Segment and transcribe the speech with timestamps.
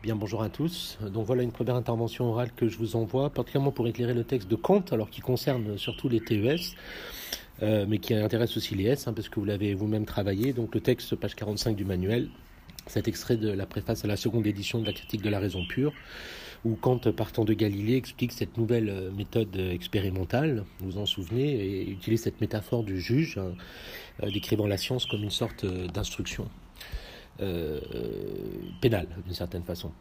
[0.00, 0.96] Bien, bonjour à tous.
[1.12, 4.48] Donc voilà une première intervention orale que je vous envoie, particulièrement pour éclairer le texte
[4.48, 6.76] de Kant, alors qui concerne surtout les TES,
[7.64, 10.52] euh, mais qui intéresse aussi les S, hein, parce que vous l'avez vous-même travaillé.
[10.52, 12.28] Donc le texte, page 45 du manuel,
[12.86, 15.66] cet extrait de la préface à la seconde édition de la critique de la raison
[15.66, 15.92] pure,
[16.64, 21.54] où Kant, partant de Galilée, explique cette nouvelle euh, méthode expérimentale, vous vous en souvenez,
[21.54, 23.54] et utilise cette métaphore du juge, hein,
[24.22, 26.48] euh, décrivant la science comme une sorte d'instruction.
[27.40, 27.78] Euh,
[28.80, 29.92] pénal d'une certaine façon.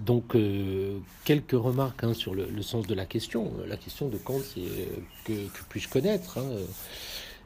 [0.00, 3.52] Donc, euh, quelques remarques hein, sur le, sens de la question.
[3.66, 5.32] La question de Kant, c'est euh, que,
[5.68, 6.50] puis-je connaître hein,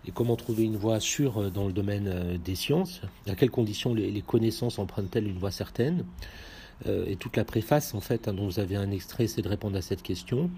[0.06, 3.00] et comment trouver une voie sûre dans le domaine des sciences?
[3.26, 6.04] À quelles conditions les, connaissances empruntent-elles une voie certaine?
[6.86, 9.76] Et toute la préface, en fait, hein, dont vous avez un extrait, c'est de répondre
[9.76, 10.50] à cette question.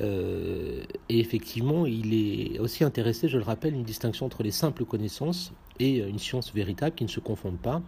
[0.00, 5.52] et effectivement, il est aussi intéressé, je le rappelle, une distinction entre les simples connaissances
[5.78, 7.82] et une science véritable qui ne se confondent pas.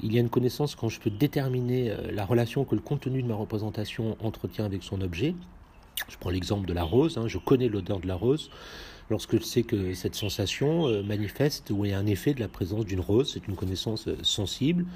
[0.00, 3.22] Il y a une connaissance quand je peux déterminer euh, la relation que le contenu
[3.22, 5.34] de ma représentation entretient avec son objet.
[6.08, 7.28] Je prends l'exemple de la rose, hein.
[7.28, 8.50] je connais l'odeur de la rose.
[9.10, 12.84] Lorsque je sais que cette sensation euh, manifeste ou est un effet de la présence
[12.84, 14.86] d'une rose, c'est une connaissance euh, sensible.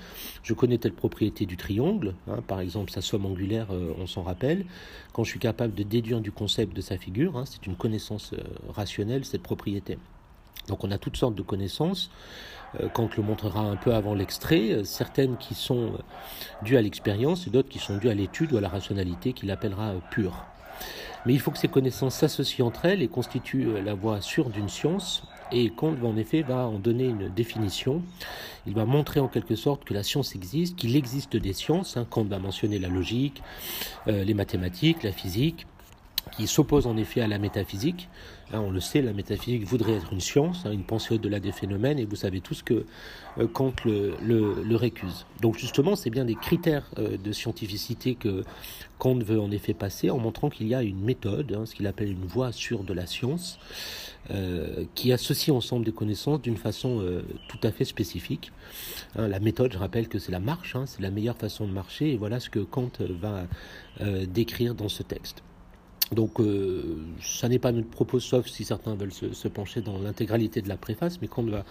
[0.42, 2.42] Je connais telle propriété du triangle, hein.
[2.46, 4.64] par exemple sa somme angulaire, on s'en rappelle.
[5.12, 8.34] Quand je suis capable de déduire du concept de sa figure, hein, c'est une connaissance
[8.68, 9.98] rationnelle, cette propriété.
[10.68, 12.10] Donc on a toutes sortes de connaissances.
[12.80, 15.98] Euh, Kant le montrera un peu avant l'extrait, euh, certaines qui sont euh,
[16.62, 19.50] dues à l'expérience et d'autres qui sont dues à l'étude ou à la rationalité qu'il
[19.50, 20.44] appellera pure.
[21.26, 24.68] Mais il faut que ces connaissances s'associent entre elles et constituent la voie sûre d'une
[24.68, 25.24] science.
[25.50, 28.02] Et Kant, en effet, va en donner une définition.
[28.66, 31.96] Il va montrer en quelque sorte que la science existe, qu'il existe des sciences.
[31.96, 32.06] Hein.
[32.08, 33.42] Kant va mentionner la logique,
[34.06, 35.66] les mathématiques, la physique,
[36.38, 38.08] qui s'oppose en effet à la métaphysique.
[38.52, 41.50] Hein, on le sait, la métaphysique voudrait être une science, hein, une pensée au-delà des
[41.50, 42.86] phénomènes, et vous savez tous que
[43.38, 45.26] euh, Kant le, récuse.
[45.42, 48.44] Donc justement, c'est bien des critères euh, de scientificité que
[48.98, 51.88] Kant veut en effet passer, en montrant qu'il y a une méthode, hein, ce qu'il
[51.88, 53.58] appelle une voie sûre de la science,
[54.30, 57.02] euh, qui associe ensemble des connaissances d'une façon
[57.48, 58.52] tout à fait spécifique.
[59.16, 62.16] la méthode, je rappelle que c'est la marche, c'est la meilleure façon de marcher, et
[62.16, 63.46] voilà ce que Kant va
[64.26, 65.42] décrire dans ce texte.
[66.12, 70.62] Donc, euh, ça n'est pas notre propos, sauf si certains veulent se, pencher dans l'intégralité
[70.62, 71.64] de la préface, mais qu'on va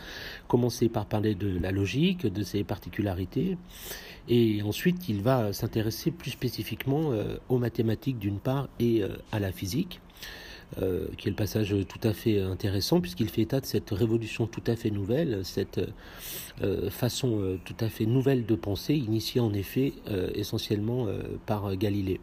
[0.48, 3.58] commencer par parler de la logique, de ses particularités,
[4.30, 9.40] et ensuite il va s'intéresser plus spécifiquement euh, aux mathématiques d'une part et euh, à
[9.40, 10.02] la physique.
[11.18, 14.64] qui est le passage tout à fait intéressant puisqu'il fait état de cette révolution tout
[14.68, 15.80] à fait nouvelle, cette
[16.90, 19.94] façon tout à fait nouvelle de penser, initiée en effet
[20.36, 21.08] essentiellement
[21.46, 22.20] par Galilée.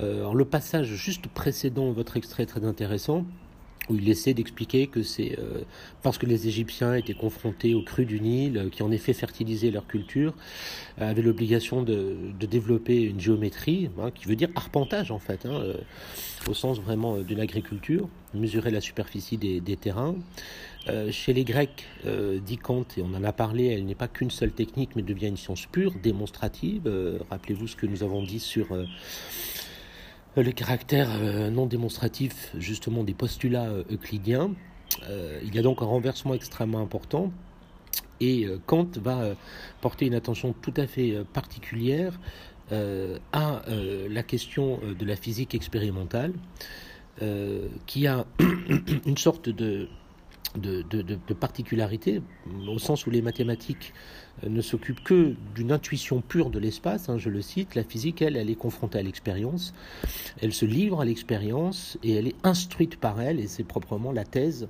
[0.00, 3.24] Euh, le passage juste précédent, votre extrait est très intéressant,
[3.90, 5.60] où il essaie d'expliquer que c'est euh,
[6.02, 9.70] parce que les Égyptiens étaient confrontés aux crues du Nil, euh, qui en effet fertilisaient
[9.70, 10.34] leur culture,
[10.98, 15.62] avaient l'obligation de, développer une géométrie, hein, qui veut dire arpentage en fait, hein,
[16.48, 20.14] au sens vraiment d'une agriculture, mesurer la superficie des, terrains.
[21.10, 21.86] chez les Grecs,
[22.44, 25.28] dit Kant, et on en a parlé, elle n'est pas qu'une seule technique, mais devient
[25.28, 26.82] une science pure, démonstrative.
[27.30, 28.68] Rappelez-vous ce que nous avons dit sur
[30.42, 34.50] le caractère euh, non démonstratif justement des postulats euh, euclidiens.
[35.08, 37.32] Euh, il y a donc un renversement extrêmement important
[38.20, 39.34] et Kant va
[39.80, 42.18] porter une attention tout à fait particulière
[42.70, 43.62] à
[44.08, 46.32] la question de la physique expérimentale
[47.86, 48.24] qui a
[49.06, 49.88] une sorte de
[50.56, 52.22] de, particularité,
[52.68, 57.18] au sens où les mathématiques euh, ne s'occupent que d'une intuition pure de l'espace, hein,
[57.18, 59.74] je le cite, la physique, elle, elle est confrontée à l'expérience,
[60.42, 64.24] elle se livre à l'expérience et elle est instruite par elle, et c'est proprement la
[64.24, 64.68] thèse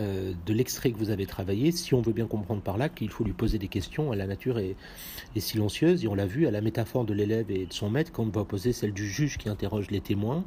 [0.00, 3.10] euh, de l'extrait que vous avez travaillé, si on veut bien comprendre par là qu'il
[3.10, 4.74] faut lui poser des questions, la nature est,
[5.36, 8.24] silencieuse, et on l'a vu à la métaphore de l'élève et de son maître, quand
[8.24, 10.44] on va opposer celle du juge qui interroge les témoins,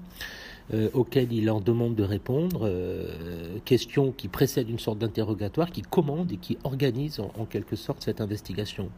[0.74, 5.82] euh, auxquelles il leur demande de répondre, euh, questions qui précèdent une sorte d'interrogatoire, qui
[5.82, 8.90] commande et qui organise en, quelque sorte cette investigation.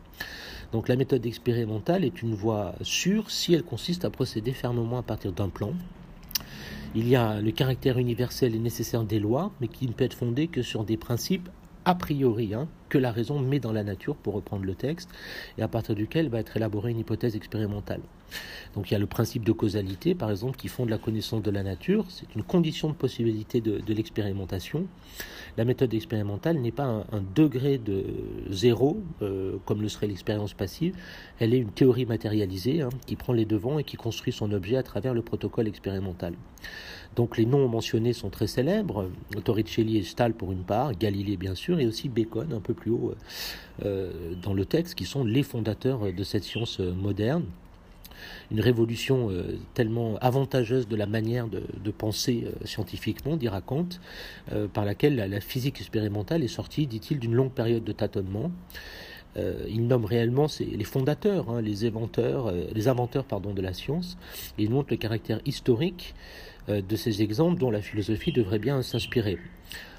[0.71, 5.03] Donc la méthode expérimentale est une voie sûre si elle consiste à procéder fermement à
[5.03, 5.73] partir d'un plan.
[6.95, 10.15] Il y a le caractère universel et nécessaire des lois, mais qui ne peut être
[10.15, 11.49] fondé que sur des principes
[11.85, 15.09] a priori hein, que la raison met dans la nature, pour reprendre le texte,
[15.57, 18.01] et à partir duquel va être élaborée une hypothèse expérimentale.
[18.75, 21.51] Donc il y a le principe de causalité, par exemple, qui fonde la connaissance de
[21.51, 22.05] la nature.
[22.09, 24.85] C'est une condition de possibilité de, l'expérimentation.
[25.57, 28.05] La méthode expérimentale n'est pas un, degré de
[28.49, 30.95] zéro, euh, comme le serait l'expérience passive.
[31.39, 34.77] Elle est une théorie matérialisée hein, qui prend les devants et qui construit son objet
[34.77, 36.33] à travers le protocole expérimental.
[37.15, 39.09] Donc les noms mentionnés sont très célèbres,
[39.43, 42.79] Torricelli et Stahl pour une part, Galilée bien sûr, et aussi Bacon un peu plus
[42.79, 43.13] plus haut
[44.41, 47.45] dans le texte, qui sont les fondateurs de cette science moderne
[48.51, 53.99] une révolution euh, tellement avantageuse de la manière de, penser euh, scientifiquement, dit raconte,
[54.51, 58.51] euh, par laquelle la, physique expérimentale est sortie, dit-il, d'une longue période de tâtonnement.
[59.37, 64.17] il nomme réellement les fondateurs, hein, les inventeurs, les inventeurs pardon, de la science.
[64.57, 66.13] Il montre le caractère historique
[66.67, 69.37] de ces exemples dont la philosophie devrait bien s'inspirer.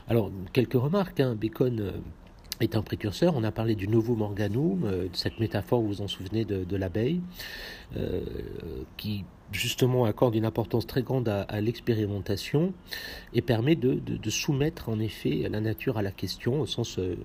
[0.09, 1.21] Alors, quelques remarques.
[1.21, 1.37] Hein.
[1.41, 2.03] Bacon
[2.61, 3.35] est un précurseur.
[3.37, 7.21] On a parlé du novum organum, de cette métaphore, vous vous en souvenez, de, l'abeille,
[7.97, 8.21] euh,
[8.97, 12.73] qui justement accorde une importance très grande à, l'expérimentation
[13.35, 17.17] et permet de, soumettre en effet la nature à la question au sens, euh,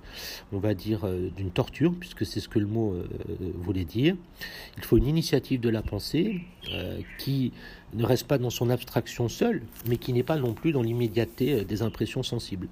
[0.51, 2.95] on va dire, euh, d'une torture, puisque c'est ce que le mot
[3.59, 4.15] voulait dire.
[4.77, 6.41] Il faut une initiative de la pensée
[7.19, 7.51] qui
[7.93, 11.63] ne reste pas dans son abstraction seule, mais qui n'est pas non plus dans l'immédiateté
[11.63, 12.67] des impressions sensibles.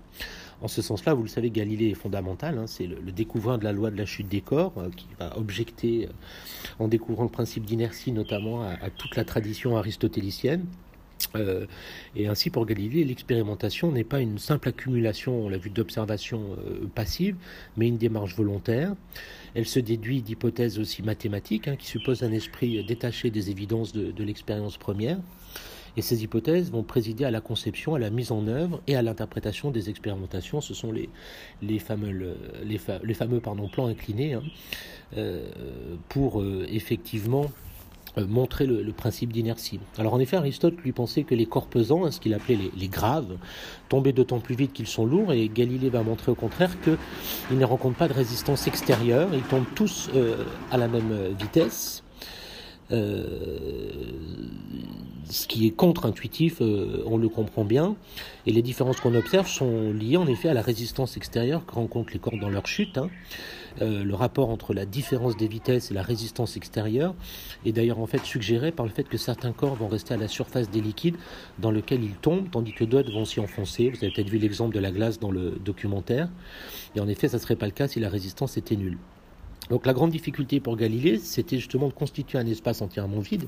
[0.61, 2.57] En ce sens-là, vous le savez, Galilée est fondamental.
[2.57, 5.37] Hein, c'est le, découvreur de la loi de la chute des corps euh, qui va
[5.37, 6.11] objecter, euh,
[6.79, 10.65] en découvrant le principe d'inertie notamment, à, toute la tradition aristotélicienne.
[11.35, 11.65] Euh,
[12.15, 16.57] et ainsi, pour Galilée, l'expérimentation n'est pas une simple accumulation, on l'a vu, d'observations
[16.95, 17.35] passives,
[17.77, 18.93] mais une démarche volontaire.
[19.55, 24.23] Elle se déduit d'hypothèses aussi mathématiques, hein, qui supposent un esprit détaché des évidences de
[24.23, 25.17] l'expérience première.
[25.95, 29.01] Et ces hypothèses vont présider à la conception, à la mise en œuvre et à
[29.01, 30.61] l'interprétation des expérimentations.
[30.61, 31.09] Ce sont les,
[31.61, 34.43] les fameux, les, les fameux pardon, plans inclinés hein,
[35.17, 35.47] euh,
[36.09, 37.45] pour euh, effectivement
[38.17, 39.79] euh, montrer le, principe d'inertie.
[39.97, 42.87] Alors en effet, Aristote lui pensait que les corps pesants, hein, ce qu'il appelait les,
[42.87, 43.37] graves,
[43.89, 47.65] tombaient d'autant plus vite qu'ils sont lourds, et Galilée va montrer au contraire qu'ils ne
[47.65, 50.09] rencontrent pas de résistance extérieure, ils tombent tous
[50.71, 52.03] à la même vitesse,
[52.91, 53.91] euh,
[55.29, 57.95] ce qui est contre-intuitif, euh, on le comprend bien,
[58.45, 62.13] et les différences qu'on observe sont liées en effet à la résistance extérieure que rencontrent
[62.13, 62.97] les corps dans leur chute.
[62.97, 63.09] Hein.
[63.81, 67.15] Euh, le rapport entre la différence des vitesses et la résistance extérieure
[67.65, 70.27] est d'ailleurs en fait suggéré par le fait que certains corps vont rester à la
[70.27, 71.17] surface des liquides
[71.57, 73.89] dans lesquels ils tombent, tandis que d'autres vont s'y enfoncer.
[73.89, 76.29] Vous avez peut-être vu l'exemple de la glace dans le documentaire.
[76.95, 78.97] Et en effet, ça ne serait pas le cas si la résistance était nulle.
[79.69, 83.45] Donc la grande difficulté pour Galilée, c'était justement de constituer un espace entièrement vide.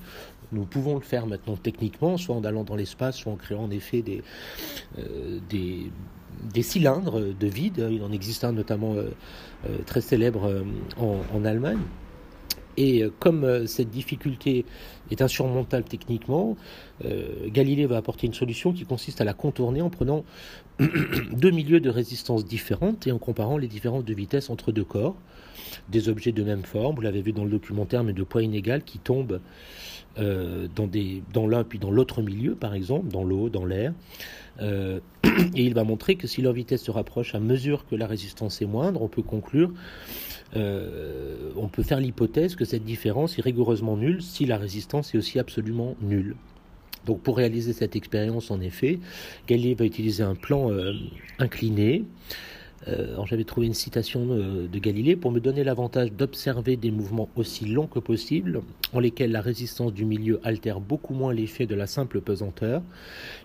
[0.51, 3.71] Nous pouvons le faire maintenant techniquement, soit en allant dans l'espace, soit en créant en
[3.71, 4.23] effet des,
[4.97, 5.39] euh,
[6.61, 7.87] cylindres de vide.
[7.91, 9.09] Il en existe un notamment euh,
[9.69, 10.63] euh, très célèbre
[10.97, 11.79] en, Allemagne.
[12.77, 14.65] Et comme cette difficulté
[15.09, 16.57] est insurmontable techniquement,
[17.47, 20.25] Galilée va apporter une solution qui consiste à la contourner en prenant
[21.31, 25.15] deux milieux de résistance différentes et en comparant les différences de vitesse entre deux corps
[25.89, 28.83] des objets de même forme, vous l'avez vu dans le documentaire, mais de poids inégal,
[28.83, 29.39] qui tombent
[30.17, 30.67] euh,
[31.33, 33.93] dans, l'un puis dans l'autre milieu, par exemple, dans l'eau, dans l'air.
[34.61, 34.99] Euh,
[35.55, 38.61] et il va montrer que si leur vitesse se rapproche à mesure que la résistance
[38.61, 39.71] est moindre, on peut conclure,
[40.55, 45.17] euh, on peut faire l'hypothèse que cette différence est rigoureusement nulle si la résistance est
[45.17, 46.35] aussi absolument nulle.
[47.05, 48.99] Donc pour réaliser cette expérience, en effet,
[49.47, 50.71] Galilée va utiliser un plan
[51.39, 52.03] incliné
[52.87, 57.65] euh, j'avais trouvé une citation de, Galilée pour me donner l'avantage d'observer des mouvements aussi
[57.65, 58.61] longs que possible,
[58.93, 62.83] en lesquels la résistance du milieu altère beaucoup moins l'effet de la simple pesanteur.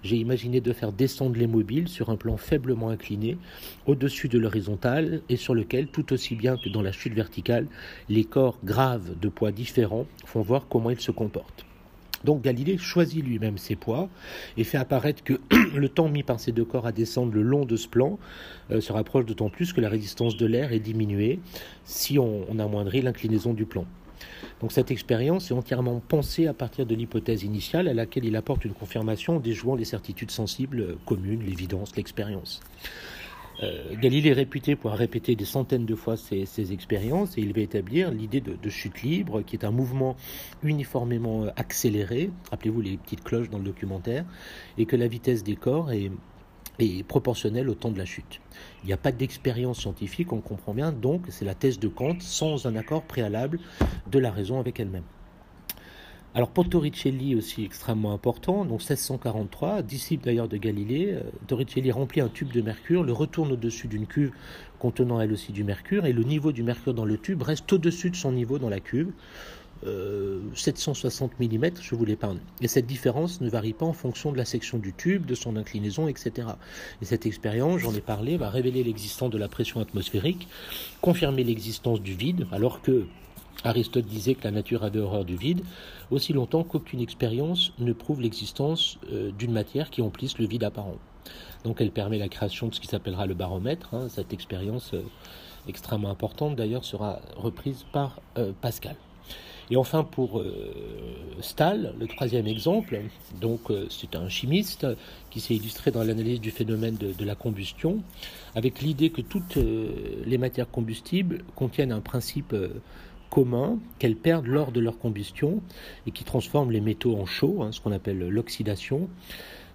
[0.02, 3.38] J'ai imaginé de faire descendre les mobiles sur un plan faiblement incliné,
[3.87, 7.66] au-dessus de l'horizontale, et sur lequel, tout aussi bien que dans la chute verticale,
[8.08, 11.64] les corps graves de poids différents font voir comment ils se comportent.
[12.25, 14.09] Donc Galilée choisit lui-même ses poids
[14.57, 15.41] et fait apparaître que
[15.75, 18.19] le temps mis par ces deux corps à descendre le long de ce plan
[18.71, 21.41] euh, se rapproche d'autant plus que la résistance de l'air est diminuée
[21.85, 23.87] si on, on amoindrit l'inclinaison du plan.
[24.61, 28.65] Donc cette expérience est entièrement pensée à partir de l'hypothèse initiale à laquelle il apporte
[28.65, 32.61] une confirmation en déjouant les certitudes sensibles communes, l'évidence, l'expérience.
[33.62, 37.61] Euh, Galilée est réputé pour répéter des centaines de fois ses, expériences et il va
[37.61, 40.17] établir l'idée de, chute libre, qui est un mouvement
[40.62, 44.25] uniformément euh, accéléré, rappelez-vous les petites cloches dans le documentaire,
[44.79, 46.11] et que la vitesse des corps est,
[46.79, 48.40] est proportionnelle au temps de la chute.
[48.83, 52.17] Il n'y a pas d'expérience scientifique, on comprend bien, donc c'est la thèse de Kant
[52.21, 53.59] sans un accord préalable
[54.11, 55.05] de la raison avec elle-même.
[56.32, 62.20] Alors pour Torricelli aussi extrêmement important, donc 1643, disciple d'ailleurs de Galilée, euh, Torricelli remplit
[62.20, 64.30] un tube de mercure, le retourne au-dessus d'une cuve
[64.78, 68.10] contenant elle aussi du mercure, et le niveau du mercure dans le tube reste au-dessus
[68.10, 69.10] de son niveau dans la cuve,
[70.54, 72.38] 760 euh, mm, je vous l'épargne.
[72.60, 75.56] Et cette différence ne varie pas en fonction de la section du tube, de son
[75.56, 76.46] inclinaison, etc.
[77.02, 80.46] Et cette expérience, j'en ai parlé, va révéler l'existence de la pression atmosphérique,
[81.00, 83.06] confirmer l'existence du vide, alors que
[83.64, 85.62] Aristote disait que la nature avait horreur du vide,
[86.11, 90.97] aussi longtemps qu'aucune expérience ne prouve l'existence euh, d'une matière qui emplisse le vide apparent.
[91.64, 95.02] Donc elle permet la création de ce qui s'appellera le baromètre, hein, cette expérience euh,
[95.69, 98.21] extrêmement importante d'ailleurs, sera reprise par
[98.62, 98.97] Pascal.
[99.71, 100.75] Et enfin, pour euh,
[101.40, 103.00] Stahl, le troisième exemple,
[103.40, 104.85] donc euh, c'est un chimiste
[105.31, 108.02] qui s'est illustré dans l'analyse du phénomène de, la combustion,
[108.57, 112.55] avec l'idée que toutes euh, les matières combustibles contiennent un principe
[113.30, 115.62] commun qu'elles perdent lors de leur combustion
[116.06, 119.08] et qui transforment les métaux en chaux, hein, ce qu'on appelle l'oxydation,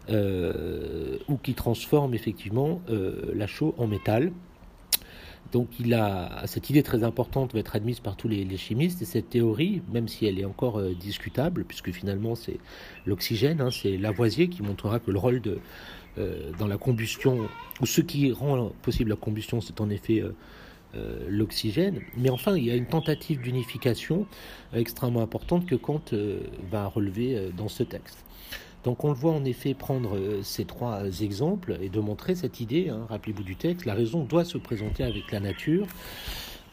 [0.10, 4.32] ou qui transforment effectivement la chaux en métal.
[5.52, 5.70] Donc
[6.46, 10.08] cette idée très importante va être admise par tous les, chimistes et cette théorie, même
[10.08, 12.58] si elle est encore euh, discutable, puisque finalement c'est
[13.06, 15.42] l'oxygène, hein, c'est Lavoisier qui montrera que le rôle
[16.18, 17.48] euh, dans la combustion
[17.82, 20.36] ou ce qui rend possible la combustion, c'est en effet euh,
[21.28, 22.02] l'oxygène.
[22.18, 24.26] Mais enfin, il y a une tentative d'unification
[24.74, 26.04] extrêmement importante que Kant
[26.72, 28.26] va relever dans ce texte.
[28.86, 32.60] Donc on le voit en effet prendre euh, ces trois exemples et de montrer cette
[32.60, 35.88] idée, hein, rappelez-vous du texte, la raison doit se présenter avec la nature,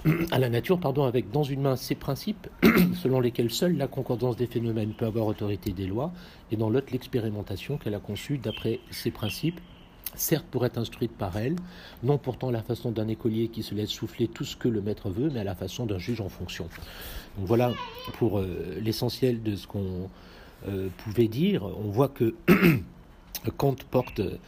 [0.31, 2.49] à la nature, pardon, avec dans une main ses principes,
[3.03, 6.13] selon lesquels seule la concordance des phénomènes peut avoir autorité des lois,
[6.51, 9.61] et dans l'autre l'expérimentation qu'elle a conçue d'après ses principes,
[10.15, 11.57] certes pour être instruite par elle,
[12.03, 14.81] non pourtant à la façon d'un écolier qui se laisse souffler tout ce que le
[14.81, 16.69] maître veut, mais à la façon d'un juge en fonction.
[17.39, 17.73] Donc voilà
[18.19, 20.11] pour euh, l'essentiel de ce qu'on
[20.69, 21.65] euh, pouvait dire.
[21.65, 22.35] On voit que
[23.57, 24.39] Kant porte euh,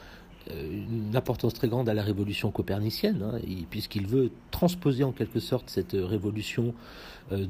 [0.50, 3.38] une importance très grande à la révolution copernicienne, hein,
[3.70, 6.74] puisqu'il veut transposer en quelque sorte cette révolution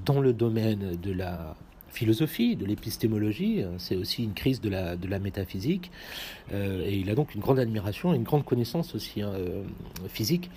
[0.07, 1.57] dans le domaine de la
[1.95, 5.91] philosophie, de l'épistémologie, c'est aussi une crise de la, métaphysique,
[6.53, 9.33] et il a donc une grande admiration et une grande connaissance aussi hein,
[10.09, 10.51] physique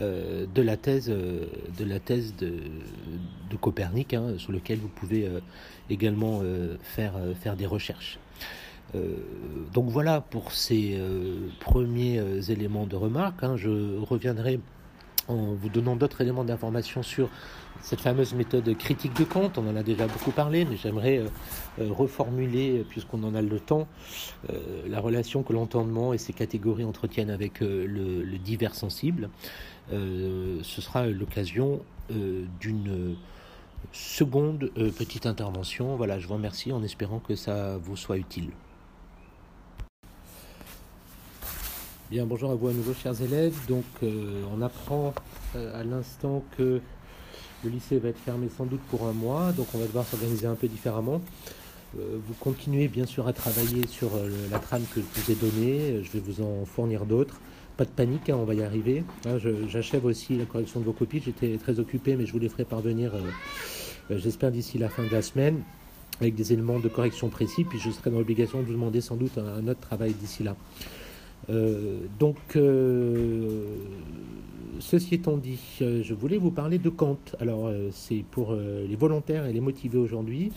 [0.00, 2.54] de la thèse, de, la thèse de,
[3.60, 5.28] Copernic, hein, sur lequel vous pouvez
[5.90, 8.18] également euh, faire, euh, faire des recherches.
[8.94, 9.16] Euh,
[9.72, 10.98] donc voilà pour ces
[11.60, 13.42] premiers éléments de remarque.
[13.42, 13.56] Hein.
[13.56, 14.60] Je reviendrai
[15.28, 17.28] en vous donnant d'autres éléments d'information sur
[17.82, 19.52] cette fameuse méthode critique de Kant.
[19.56, 21.22] On en a déjà beaucoup parlé, mais j'aimerais
[21.78, 23.88] reformuler, puisqu'on en a le temps,
[24.86, 29.30] la relation que l'entendement et ses catégories entretiennent avec le, le, divers sensible.
[29.90, 31.80] ce sera l'occasion
[32.60, 33.16] d'une
[33.92, 38.50] Seconde euh, petite intervention, voilà, je vous remercie en espérant que ça vous soit utile.
[42.10, 43.54] Bien, bonjour à vous à nouveau, chers élèves.
[43.66, 45.14] Donc, euh, on apprend
[45.56, 46.80] euh, à l'instant que
[47.64, 50.46] le lycée va être fermé sans doute pour un mois, donc on va devoir s'organiser
[50.46, 51.20] un peu différemment.
[51.94, 54.10] vous continuez bien sûr à travailler sur
[54.50, 57.40] la trame que je vous ai donnée, je vais vous en fournir d'autres.
[57.78, 59.04] Pas de panique, hein, on va y arriver.
[59.24, 59.38] Hein,
[59.68, 61.22] j'achève aussi la correction de vos copies.
[61.24, 63.20] J'étais très occupé, mais je vous les ferai parvenir, euh,
[64.10, 65.62] euh, j'espère, d'ici la fin de la semaine,
[66.20, 67.62] avec des éléments de correction précis.
[67.62, 70.56] Puis je serai dans l'obligation de vous demander sans doute un, autre travail d'ici là.
[71.50, 72.36] Euh, donc,
[74.80, 77.18] ceci étant dit, je voulais vous parler de Kant.
[77.40, 80.52] Alors, c'est pour les volontaires et les motivés aujourd'hui.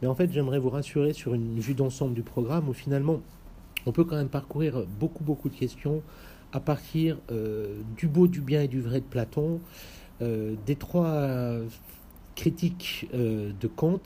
[0.00, 3.20] Mais en fait, j'aimerais vous rassurer sur une vue d'ensemble du programme où finalement,
[3.86, 6.02] on peut quand même parcourir beaucoup, beaucoup de questions
[6.52, 9.60] à partir euh, du beau, du bien et du vrai de Platon,
[10.22, 11.58] euh, des trois
[12.34, 14.00] critiques euh, de Kant,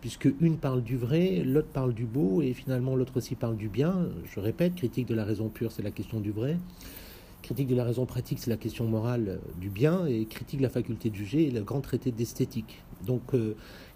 [0.00, 3.68] puisque une parle du vrai, l'autre parle du beau, et finalement l'autre aussi parle du
[3.68, 4.08] bien.
[4.32, 6.56] Je répète, critique de la raison pure, c'est la question du vrai.
[7.42, 10.70] Critique de la raison pratique, c'est la question morale du bien, et critique de la
[10.70, 12.82] faculté de juger, et le grand traité d'esthétique.
[13.06, 13.32] Donc,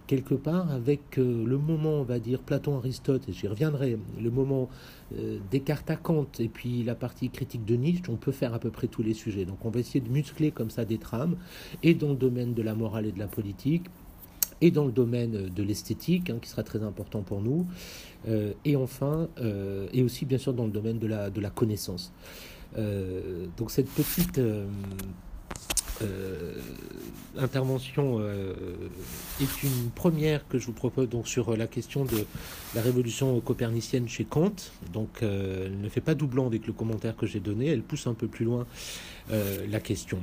[0.06, 4.68] quelque part avec euh, le moment, on va dire, Platon-Aristote, et j'y reviendrai, le moment
[5.16, 8.58] euh, Descartes à Kant, et puis la partie critique de Nietzsche, on peut faire à
[8.58, 9.44] peu près tous les sujets.
[9.44, 11.36] Donc on va essayer de muscler comme ça des trames,
[11.82, 13.84] et dans le domaine de la morale et de la politique,
[14.62, 17.66] et dans le domaine de l'esthétique, hein, qui sera très important pour nous,
[18.28, 19.28] euh, et enfin,
[19.92, 22.12] et aussi bien sûr dans le domaine de la, de la connaissance.
[22.74, 24.40] donc cette petite
[26.02, 26.54] euh,
[27.38, 28.52] intervention euh,
[29.40, 32.26] est une première que je vous propose donc sur la question de
[32.74, 34.52] la révolution copernicienne chez Kant.
[34.92, 38.06] Donc, euh, elle ne fait pas doublon avec le commentaire que j'ai donné, elle pousse
[38.06, 38.66] un peu plus loin
[39.30, 40.18] la question.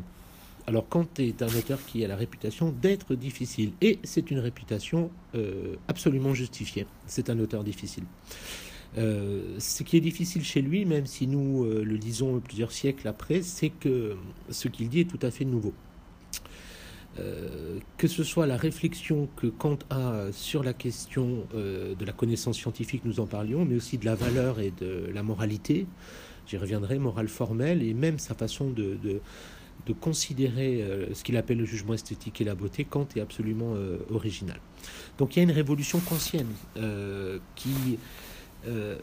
[0.70, 5.10] Alors, Kant est un auteur qui a la réputation d'être difficile, et c'est une réputation
[5.88, 6.86] absolument justifiée.
[7.08, 8.04] C'est un auteur difficile.
[9.00, 13.08] Euh, ce qui est difficile chez lui, même si nous euh, le disons plusieurs siècles
[13.08, 14.16] après, c'est que
[14.52, 15.74] ce qu'il dit est tout à fait nouveau.
[17.18, 22.58] Euh, que ce soit la réflexion que Kant a sur la question de la connaissance
[22.58, 25.88] scientifique, nous en parlions, mais aussi de la valeur et de la moralité,
[26.46, 28.98] j'y reviendrai, morale formelle, et même sa façon de,
[29.94, 33.74] considérer ce qu'il appelle le jugement esthétique et la beauté, Kant est absolument
[34.12, 34.60] original.
[35.18, 36.54] Donc il y a une révolution kantienne
[37.56, 37.98] qui
[38.68, 38.98] euh,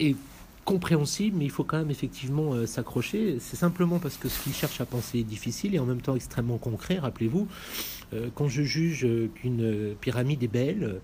[0.00, 0.16] et
[0.64, 3.38] compréhensible, mais il faut quand même effectivement euh, s'accrocher.
[3.40, 6.14] C'est simplement parce que ce qu'il cherche à penser est difficile et en même temps
[6.14, 6.98] extrêmement concret.
[6.98, 7.48] Rappelez-vous,
[8.12, 11.00] euh, quand je juge qu'une pyramide est belle,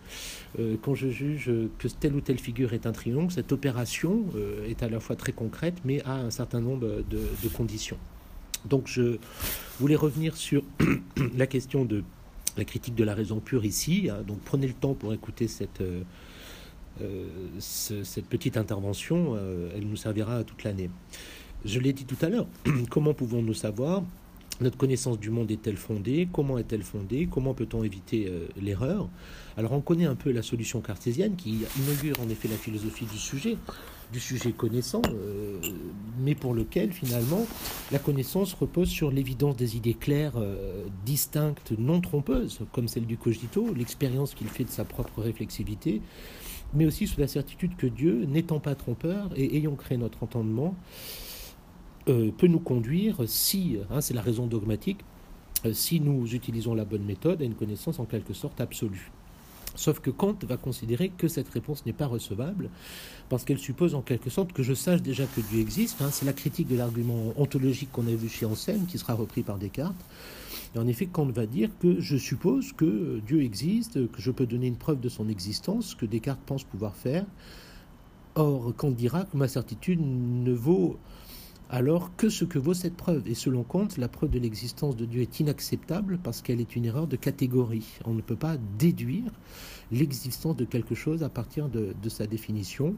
[0.61, 4.27] euh, quand je juge que telle ou telle figure est un triangle, cette opération
[4.69, 7.99] est à la fois très concrète, mais a un certain nombre de, conditions.
[8.69, 9.19] Donc je
[9.79, 10.63] voulais revenir sur
[11.37, 12.03] la question de
[12.57, 14.09] la critique de la raison pure ici.
[14.11, 14.23] Hein.
[14.27, 15.81] Donc prenez le temps pour écouter cette...
[15.81, 16.03] Euh,
[17.61, 20.91] cette petite intervention, euh, elle nous servira toute l'année.
[21.65, 22.49] Je l'ai dit tout à l'heure,
[22.91, 24.03] comment pouvons-nous savoir
[24.61, 26.29] notre connaissance du monde est-elle fondée?
[26.33, 27.29] Comment est-elle fondée?
[27.31, 29.09] Comment peut-on éviter euh, l'erreur?
[29.57, 33.19] Alors on connaît un peu la solution cartésienne qui inaugure en effet la philosophie du
[33.19, 33.57] sujet,
[34.13, 35.03] du sujet connaissant,
[36.21, 37.45] mais pour lequel finalement
[37.91, 40.41] la connaissance repose sur l'évidence des idées claires,
[41.05, 46.01] distinctes, non trompeuses, comme celle du cogito, l'expérience qu'il fait de sa propre réflexivité,
[46.73, 50.75] mais aussi sous la certitude que Dieu, n'étant pas trompeur et ayant créé notre entendement,
[52.09, 55.01] euh, peut nous conduire, si, hein, c'est la raison dogmatique,
[55.67, 59.11] euh, si nous utilisons la bonne méthode, à une connaissance en quelque sorte absolue.
[59.75, 62.71] Sauf que Kant va considérer que cette réponse n'est pas recevable,
[63.29, 66.01] parce qu'elle suppose en quelque sorte que je sache déjà que Dieu existe.
[66.03, 66.09] Hein.
[66.11, 69.59] c'est la critique de l'argument ontologique qu'on a vu chez Anselme, qui sera repris par
[69.59, 70.05] Descartes.
[70.75, 74.47] Et en effet, Kant va dire que je suppose que Dieu existe, que je peux
[74.47, 77.25] donner une preuve de son existence, que Descartes pense pouvoir faire.
[78.35, 80.99] Or, Kant dira que ma certitude ne vaut
[81.71, 83.29] alors que ce que vaut cette preuve?
[83.29, 86.87] Et selon Kant, la preuve de l'existence de Dieu est inacceptable parce qu'elle est une
[86.87, 87.87] erreur de catégorie.
[88.07, 89.31] On ne peut pas déduire
[89.93, 92.95] l'existence de quelque chose à partir de, sa définition.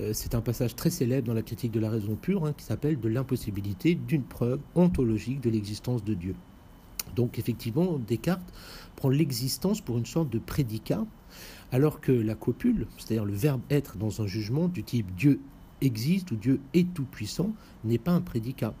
[0.00, 2.64] Euh, c'est un passage très célèbre dans la critique de la raison pure hein, qui
[2.64, 6.34] s'appelle de l'impossibilité d'une preuve ontologique de l'existence de Dieu.
[7.16, 8.52] Donc effectivement, Descartes
[8.94, 11.04] prend l'existence pour une sorte de prédicat,
[11.72, 15.40] alors que la copule, c'est-à-dire le verbe être dans un jugement du type Dieu
[15.80, 17.52] existe ou Dieu est tout-puissant,
[17.84, 18.74] n'est pas un prédicat.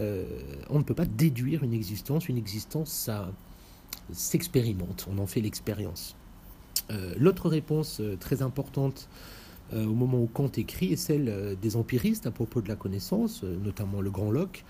[0.00, 0.24] Euh,
[0.68, 2.28] on ne peut pas déduire une existence.
[2.28, 3.32] Une existence, ça
[4.12, 6.16] s'expérimente, on en fait l'expérience.
[6.90, 9.08] Euh, l'autre réponse euh, très importante
[9.72, 14.00] au moment où Kant écrit est celle des empiristes à propos de la connaissance, notamment
[14.00, 14.64] le grand Locke,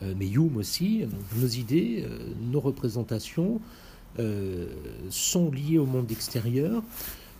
[0.00, 1.02] mais Hume aussi.
[1.36, 2.06] Nos idées,
[2.40, 3.60] nos représentations
[5.10, 6.84] sont liées au monde extérieur,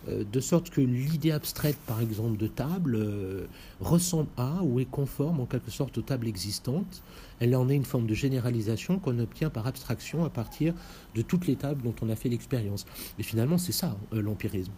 [0.07, 3.47] de sorte que l'idée abstraite, par exemple, de table,
[3.79, 7.01] ressemble à ou est conforme en quelque sorte aux tables existantes.
[7.39, 10.73] Elle en est une forme de généralisation qu'on obtient par abstraction à partir
[11.15, 12.85] de toutes les tables dont on a fait l'expérience.
[13.19, 14.71] Et finalement, c'est ça, l'empirisme.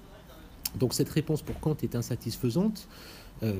[0.75, 2.87] Donc cette réponse pour Kant est insatisfaisante.
[3.43, 3.53] Euh,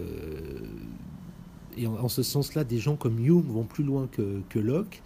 [1.78, 5.02] et en, ce sens-là, des gens comme Hume vont plus loin que, Locke,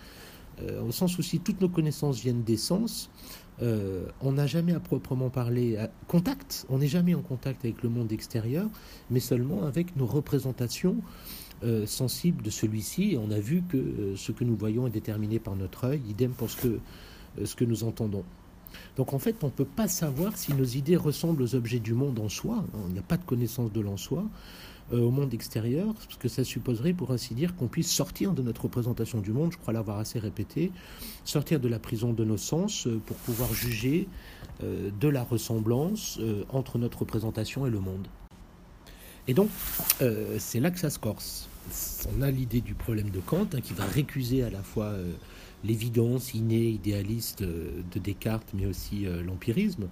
[0.61, 3.09] euh, au sens où si toutes nos connaissances viennent des sens,
[3.61, 7.83] euh, on n'a jamais à proprement parler à contact, on n'est jamais en contact avec
[7.83, 8.67] le monde extérieur,
[9.09, 10.97] mais seulement avec nos représentations
[11.85, 13.11] sensibles de celui-ci.
[13.11, 16.31] Et on a vu que ce que nous voyons est déterminé par notre œil, idem
[16.31, 18.23] pour ce que nous entendons.
[18.97, 21.93] Donc en fait, on ne peut pas savoir si nos idées ressemblent aux objets du
[21.93, 22.63] monde en soi.
[22.87, 24.25] Il n'y a pas de connaissance de l'en soi
[24.93, 28.41] euh, au monde extérieur, parce que ça supposerait, pour ainsi dire, qu'on puisse sortir de
[28.41, 30.71] notre représentation du monde, je crois l'avoir assez répété,
[31.23, 34.09] sortir de la prison de nos sens euh, pour pouvoir juger
[34.63, 38.07] euh, de la ressemblance entre notre représentation et le monde.
[39.27, 39.49] Et donc,
[40.39, 41.47] c'est là que ça se corse.
[42.17, 44.93] On a l'idée du problème de Kant, hein, qui va récuser à la fois
[45.63, 49.87] l'évidence innée, idéaliste euh, de Descartes, mais aussi euh, l'empirisme,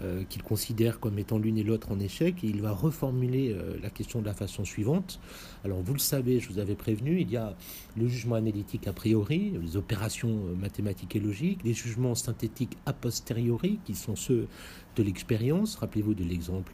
[0.00, 3.90] euh, qu'il considère comme étant l'une et l'autre en échec, et il va reformuler la
[3.90, 5.20] question de la façon suivante.
[5.64, 7.54] Alors vous le savez, je vous avais prévenu, il y a
[7.96, 13.78] le jugement analytique a priori, les opérations mathématiques et logiques, les jugements synthétiques a posteriori,
[13.84, 14.48] qui sont ceux
[14.96, 15.76] de l'expérience.
[15.76, 16.72] Rappelez-vous de l'exemple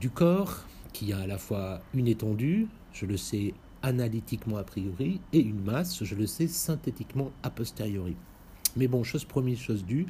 [0.00, 5.20] du corps, qui a à la fois une étendue, je le sais analytiquement a priori
[5.32, 8.16] et une masse, je le sais, synthétiquement a posteriori.
[8.76, 10.06] Mais bon, chose promise, chose due,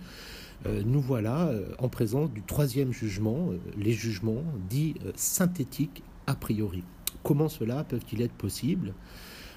[0.67, 6.35] euh, nous voilà euh, en présence du troisième jugement, euh, les jugements dits synthétiques a
[6.35, 6.83] priori.
[7.23, 8.95] Comment cela peuvent-ils être possibles?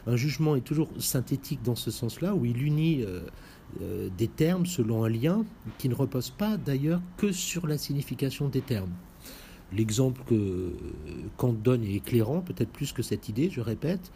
[0.08, 3.06] Un jugement est toujours synthétique dans ce sens-là, où il unit
[4.18, 5.46] des termes selon un lien
[5.78, 8.90] qui ne repose pas d'ailleurs que sur la signification des termes.
[9.74, 10.74] L'exemple que
[11.38, 14.12] Kant donne est éclairant, peut-être plus que cette idée, je répète,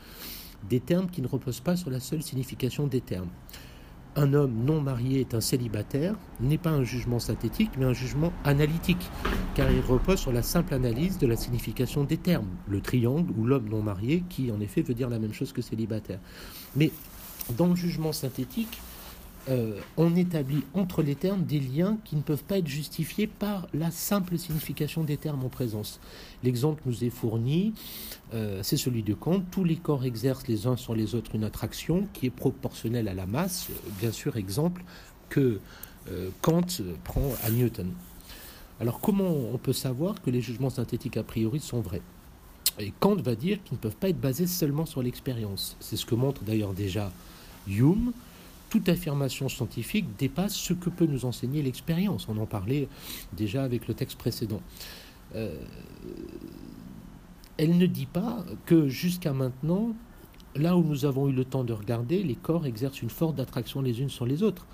[0.70, 3.30] des termes qui ne reposent pas sur la seule signification des termes.
[4.18, 8.32] Un homme non marié est un célibataire n'est pas un jugement synthétique, mais un jugement
[8.46, 9.10] analytique,
[9.56, 13.46] car il repose sur la simple analyse de la signification des termes, le triangle ou
[13.46, 16.20] l'homme non marié, qui en effet veut dire la même chose que célibataire.
[16.78, 16.92] Mais
[17.58, 18.80] dans le jugement synthétique,
[19.48, 23.68] euh, on établit entre les termes des liens qui ne peuvent pas être justifiés par
[23.74, 26.00] la simple signification des termes en présence.
[26.44, 27.74] L'exemple nous est fourni,
[28.34, 29.44] euh, c'est celui de Kant.
[29.52, 33.14] Tous les corps exercent les uns sur les autres une attraction qui est proportionnelle à
[33.14, 33.68] la masse.
[34.00, 34.84] Bien sûr, exemple
[35.30, 35.60] que
[36.10, 36.66] euh, Kant
[37.04, 37.92] prend à Newton.
[38.80, 42.02] Alors comment on peut savoir que les jugements synthétiques a priori sont vrais?
[42.80, 45.78] Et Kant va dire qu'ils ne peuvent pas être basés seulement sur l'expérience.
[45.80, 47.12] C'est ce que montre d'ailleurs déjà
[47.68, 48.12] Hume
[48.76, 52.28] toute affirmation scientifique dépasse ce que peut nous enseigner l'expérience.
[52.28, 52.90] On en parlait
[53.32, 54.60] déjà avec le texte précédent.
[55.34, 55.58] Euh,
[57.56, 59.96] elle ne dit pas que jusqu'à maintenant,
[60.56, 63.82] là où nous avons eu le temps de regarder, les corps exercent une forte attraction
[63.82, 64.68] les unes sur les autres.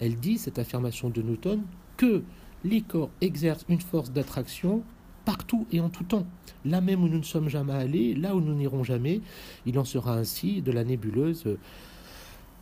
[0.00, 1.62] Elle dit, cette affirmation de Newton,
[1.96, 2.24] que
[2.62, 4.82] les corps exercent une force d'attraction
[5.24, 6.26] partout et en tout temps.
[6.66, 9.22] Là même où nous ne sommes jamais allés, là où nous n'irons jamais,
[9.64, 11.56] il en sera ainsi de la nébuleuse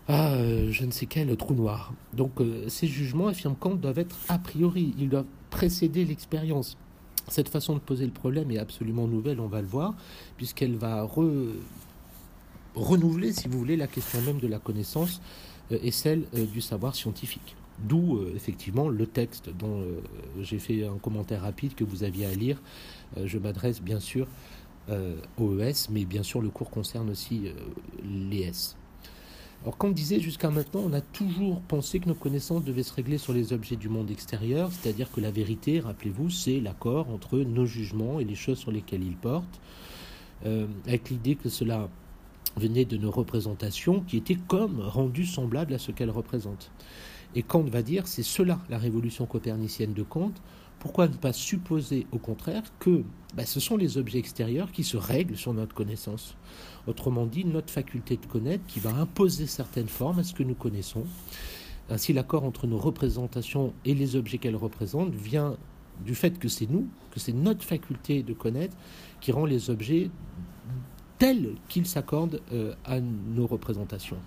[0.08, 1.92] à euh, je ne sais quel trou noir.
[2.12, 6.76] Donc euh, ces jugements, affirme Kant, doivent être a priori, ils doivent précéder l'expérience.
[7.28, 9.94] Cette façon de poser le problème est absolument nouvelle, on va le voir,
[10.36, 11.08] puisqu'elle va
[12.74, 15.22] renouveler, si vous voulez, la question même de la connaissance
[15.72, 17.56] euh, et celle du savoir scientifique.
[17.78, 19.84] D'où effectivement le texte dont
[20.40, 22.62] j'ai fait un commentaire rapide que vous aviez à lire.
[23.24, 24.28] je m'adresse bien sûr
[25.38, 27.48] au ES, mais bien sûr le cours concerne aussi
[28.04, 28.76] l'ES.
[29.64, 33.16] Alors, on disait jusqu'à maintenant, on a toujours pensé que nos connaissances devaient se régler
[33.16, 37.64] sur les objets du monde extérieur, c'est-à-dire que la vérité, rappelez-vous, c'est l'accord entre nos
[37.64, 39.62] jugements et les choses sur lesquelles ils portent,
[40.44, 41.88] euh, avec l'idée que cela
[42.59, 46.70] venait de nos représentations qui étaient comme rendues semblables à ce qu'elles représentent.
[47.35, 50.33] Et Kant va dire, c'est cela la révolution copernicienne de Kant,
[50.85, 54.99] pourquoi ne pas supposer au contraire que bah, ce sont les objets extérieurs qui se
[54.99, 56.37] règlent sur notre connaissance?
[56.87, 60.55] Autrement dit, notre faculté de connaître qui va imposer certaines formes à ce que nous
[60.55, 61.05] connaissons.
[61.88, 65.57] Ainsi, l'accord entre nos représentations et les objets qu'elles représentent vient
[66.05, 68.77] du fait que c'est nous, que c'est notre faculté de connaître
[69.23, 70.11] qui rend les objets
[71.18, 74.18] tels qu'ils s'accordent euh, à nos représentations.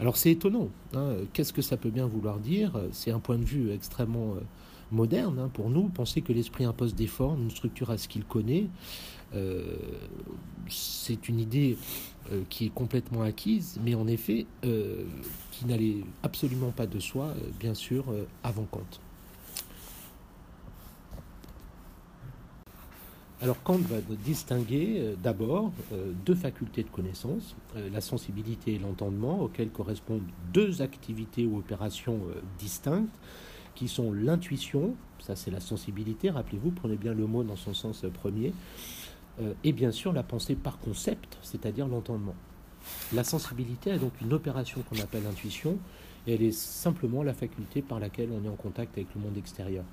[0.00, 0.70] Alors c'est étonnant.
[0.94, 1.16] Hein.
[1.34, 2.80] Qu'est-ce que ça peut bien vouloir dire?
[2.92, 4.40] C'est un point de vue extrêmement euh,
[4.90, 5.88] moderne hein, pour nous.
[5.88, 8.68] Penser que l'esprit impose des formes, une structure à ce qu'il connaît,
[9.34, 9.62] euh,
[10.68, 11.76] c'est une idée
[12.32, 15.04] euh, qui est complètement acquise, mais en effet euh,
[15.52, 18.04] qui n'allait absolument pas de soi, bien sûr,
[18.42, 18.80] avant Kant.
[23.42, 25.72] Alors Kant va distinguer d'abord
[26.26, 32.20] deux facultés de connaissance, la sensibilité et l'entendement, auxquelles correspondent deux activités ou opérations
[32.58, 33.18] distinctes
[33.74, 38.04] qui sont l'intuition, ça c'est la sensibilité, rappelez-vous, prenez bien le mot dans son sens
[38.12, 38.52] premier,
[39.40, 42.34] euh, et bien sûr la pensée par concept, c'est-à-dire l'entendement.
[43.12, 45.78] La sensibilité est donc une opération qu'on appelle intuition,
[46.26, 49.36] et elle est simplement la faculté par laquelle on est en contact avec le monde
[49.36, 49.84] extérieur.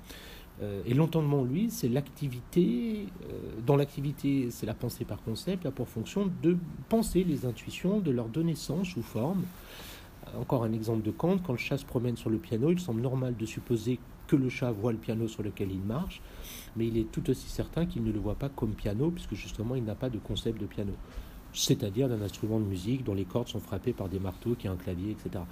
[0.62, 5.70] Euh, et l'entendement, lui, c'est l'activité, euh, dans l'activité, c'est la pensée par concept, a
[5.70, 6.56] pour fonction de
[6.88, 9.44] penser les intuitions, de leur donner sens ou forme,
[10.38, 13.00] encore un exemple de Kant, quand le chat se promène sur le piano, il semble
[13.00, 16.20] normal de supposer que le chat voit le piano sur lequel il marche,
[16.76, 19.74] mais il est tout aussi certain qu'il ne le voit pas comme piano, puisque justement
[19.74, 20.92] il n'a pas de concept de piano,
[21.52, 24.72] c'est-à-dire d'un instrument de musique dont les cordes sont frappées par des marteaux, qui a
[24.72, 25.44] un clavier, etc.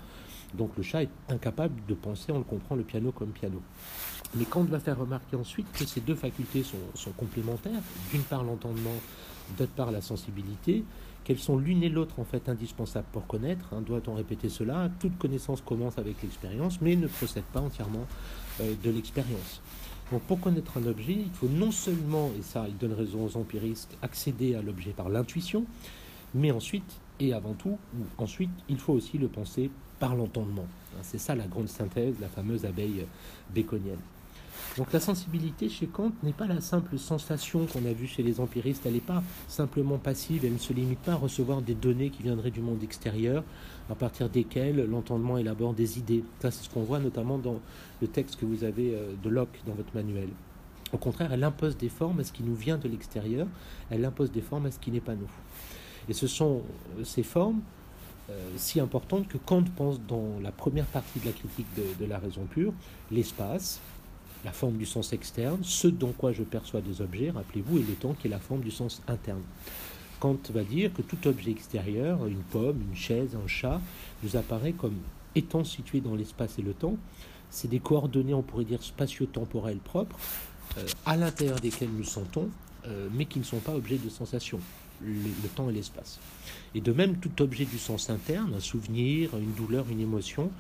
[0.54, 3.60] Donc le chat est incapable de penser, on le comprend, le piano comme piano.
[4.34, 8.44] Mais Kant va faire remarquer ensuite que ces deux facultés sont, sont complémentaires, d'une part
[8.44, 8.94] l'entendement,
[9.58, 10.84] d'autre part la sensibilité,
[11.26, 13.74] qu'elles sont l'une et l'autre en fait indispensables pour connaître.
[13.74, 14.88] Hein, doit-on répéter cela?
[15.00, 18.06] Toute connaissance commence avec l'expérience, mais ne procède pas entièrement
[18.60, 19.60] euh, de l'expérience.
[20.12, 23.36] Donc pour connaître un objet, il faut non seulement, et ça il donne raison aux
[23.36, 25.64] empiristes, accéder à l'objet par l'intuition,
[26.32, 30.66] mais ensuite, et avant tout, ou ensuite, il faut aussi le penser par l'entendement.
[30.94, 33.04] Hein, c'est ça la grande synthèse, la fameuse abeille
[33.52, 33.98] baconienne.
[34.76, 38.40] Donc la sensibilité chez Kant n'est pas la simple sensation qu'on a vue chez les
[38.40, 42.10] empiristes, elle n'est pas simplement passive, elle ne se limite pas à recevoir des données
[42.10, 43.42] qui viendraient du monde extérieur,
[43.88, 46.24] à partir desquelles l'entendement élabore des idées.
[46.40, 47.58] Ça c'est ce qu'on voit notamment dans
[48.02, 50.28] le texte que vous avez euh, de Locke dans votre manuel.
[50.92, 53.46] Au contraire, elle impose des formes à ce qui nous vient de l'extérieur,
[53.88, 55.30] elle impose des formes à ce qui n'est pas nous.
[56.10, 56.62] Et ce sont
[56.98, 57.60] euh, ces formes
[58.28, 62.18] euh, si importantes que Kant pense dans la première partie de la critique de la
[62.18, 62.72] raison pure,
[63.10, 63.80] l'espace,
[64.46, 67.94] la forme du sens externe, ce dont quoi je perçois des objets, rappelez-vous, et le
[67.94, 69.42] temps qui est la forme du sens interne.
[70.20, 73.80] Kant va dire que tout objet extérieur, une pomme, une chaise, un chat,
[74.22, 74.94] nous apparaît comme
[75.34, 76.96] étant situé dans l'espace et le temps.
[77.50, 80.16] C'est des coordonnées, on pourrait dire, spatio-temporelles propres,
[80.78, 82.48] euh, à l'intérieur desquelles nous sentons,
[82.86, 84.60] euh, mais qui ne sont pas objets de sensation,
[85.02, 86.20] le temps et l'espace.
[86.76, 90.52] Et de même, tout objet du sens interne, un souvenir, une douleur, une émotion,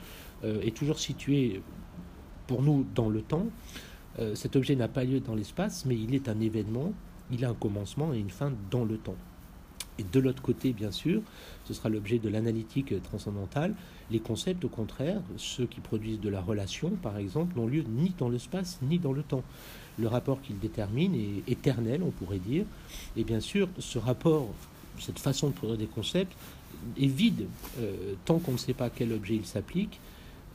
[0.44, 1.62] est toujours situé
[2.46, 3.46] pour nous dans le temps.
[4.34, 6.92] cet objet n'a pas lieu dans l'espace, mais il est un événement,
[7.30, 9.16] il a un commencement et une fin dans le temps.
[9.98, 11.22] Et de l'autre côté, bien sûr,
[11.64, 13.74] ce sera l'objet de l'analytique transcendantale.
[14.10, 18.14] Les concepts, au contraire, ceux qui produisent de la relation, par exemple, n'ont lieu ni
[18.18, 19.42] dans l'espace ni dans le temps.
[19.98, 22.66] Le rapport qu'ils déterminent est éternel, on pourrait dire.
[23.16, 24.48] Et bien sûr, ce rapport,
[24.98, 26.36] cette façon de produire des concepts,
[27.00, 27.46] est vide
[27.80, 29.98] euh, tant qu'on ne sait pas à quel objet il s'applique.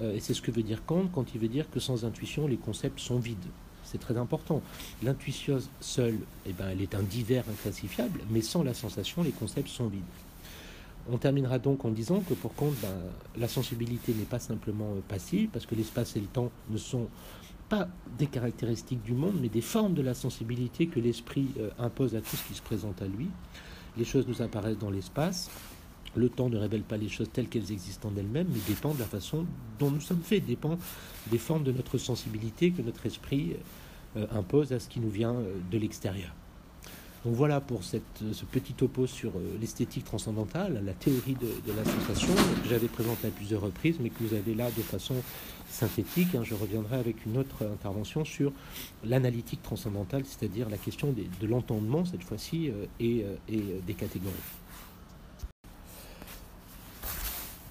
[0.01, 2.47] Euh, et c'est ce que veut dire Kant quand il veut dire que sans intuition,
[2.47, 3.37] les concepts sont vides
[3.91, 4.61] c'est très important.
[5.03, 9.67] L'intuition seule, eh ben, elle est un divers inclassifiable, mais sans la sensation, les concepts
[9.67, 10.01] sont vides.
[11.11, 12.89] On terminera donc en disant que pour Kant, ben,
[13.37, 17.07] la sensibilité n'est pas simplement euh, passive, parce que l'espace et le temps ne sont
[17.67, 17.87] pas
[18.17, 22.21] des caractéristiques du monde, mais des formes de la sensibilité que l'esprit euh, impose à
[22.21, 23.27] tout ce qui se présente à lui.
[23.97, 25.49] Les choses nous apparaissent dans l'espace.
[26.15, 28.99] Le temps ne révèle pas les choses telles qu'elles existent en elles-mêmes, mais dépend de
[28.99, 29.45] la façon
[29.79, 30.77] dont nous sommes faits, dépend
[31.29, 33.55] des formes de notre sensibilité que notre esprit
[34.17, 36.31] euh, impose à ce qui nous vient euh, de l'extérieur.
[37.23, 41.85] Donc voilà pour cette, ce petit topo sur euh, l'esthétique transcendantale, la théorie de, la
[41.85, 45.15] sensation, que j'avais présenté à plusieurs reprises, mais que vous avez là de façon
[45.69, 46.35] synthétique.
[46.35, 46.41] Hein.
[46.43, 48.51] Je reviendrai avec une autre intervention sur
[49.05, 52.69] l'analytique transcendantale, c'est-à-dire la question de l'entendement, cette fois-ci,
[52.99, 54.33] et, des catégories.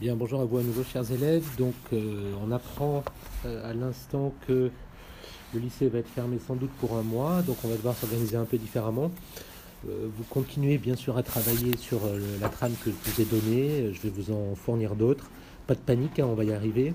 [0.01, 1.45] Bien, bonjour à vous à nouveau, chers élèves.
[1.59, 3.05] Donc, on apprend
[3.45, 4.71] à l'instant que
[5.53, 8.39] le lycée va être fermé sans doute pour un mois, donc on va devoir s'organiser
[8.39, 9.11] un peu différemment.
[9.87, 13.25] Euh, vous continuez bien sûr à travailler sur euh, la trame que je vous ai
[13.27, 15.31] donnée, je vais vous en fournir d'autres.
[15.67, 16.95] Pas de panique, hein, on va y arriver.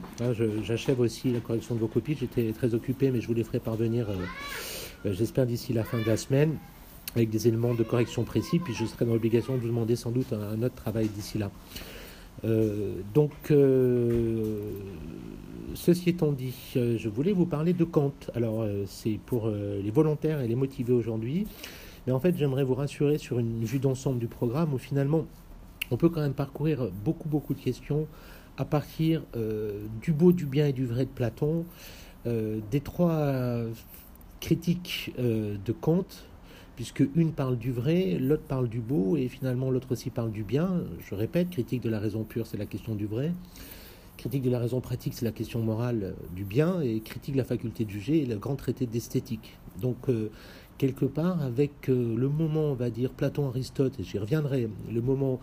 [0.63, 3.59] J'achève aussi la correction de vos copies, j'étais très occupé, mais je vous les ferai
[3.59, 6.57] parvenir, euh, j'espère, d'ici la fin de la semaine,
[7.15, 10.09] avec des éléments de correction précis, puis je serai dans l'obligation de vous demander sans
[10.09, 11.51] doute un autre travail d'ici là.
[12.43, 13.52] Donc,
[15.76, 18.13] ceci étant dit, euh, je voulais vous parler de Kant.
[18.34, 21.48] Alors, euh, c'est pour euh, les volontaires et les motivés aujourd'hui.
[22.08, 25.26] Mais en fait, j'aimerais vous rassurer sur une vue d'ensemble du programme où finalement,
[25.91, 28.08] on peut quand même parcourir beaucoup, beaucoup de questions
[28.58, 29.21] à partir
[30.02, 31.65] du beau, du bien et du vrai de Platon,
[32.26, 33.63] des trois
[34.39, 36.06] critiques de Kant,
[36.75, 40.43] puisque une parle du vrai, l'autre parle du beau, et finalement l'autre aussi parle du
[40.43, 40.81] bien.
[40.99, 43.33] Je répète, critique de la raison pure, c'est la question du vrai.
[44.17, 47.38] Critique de la raison pratique, c'est la question morale euh, du bien, et critique de
[47.38, 49.57] la faculté de juger, et le grand traité d'esthétique.
[49.81, 50.29] Donc, euh,
[50.77, 55.39] quelque part, avec euh, le moment, on va dire, Platon-Aristote, et j'y reviendrai, le moment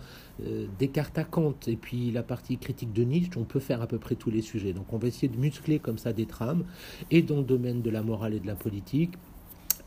[0.79, 3.99] Descartes à Kant, et puis la partie critique de Nietzsche, on peut faire à peu
[3.99, 4.73] près tous les sujets.
[4.73, 6.65] Donc, on va essayer de muscler comme ça des trames,
[7.11, 9.13] et dans le domaine de la morale et de la politique,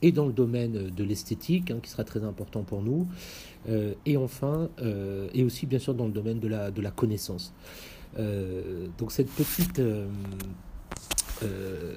[0.02, 3.08] et dans le domaine de l'esthétique, hein, qui sera très important pour nous,
[4.06, 4.70] et enfin,
[5.34, 7.54] et aussi bien sûr dans le domaine de la, de la connaissance.
[8.18, 10.08] Euh, donc cette petite euh,
[11.44, 11.96] euh,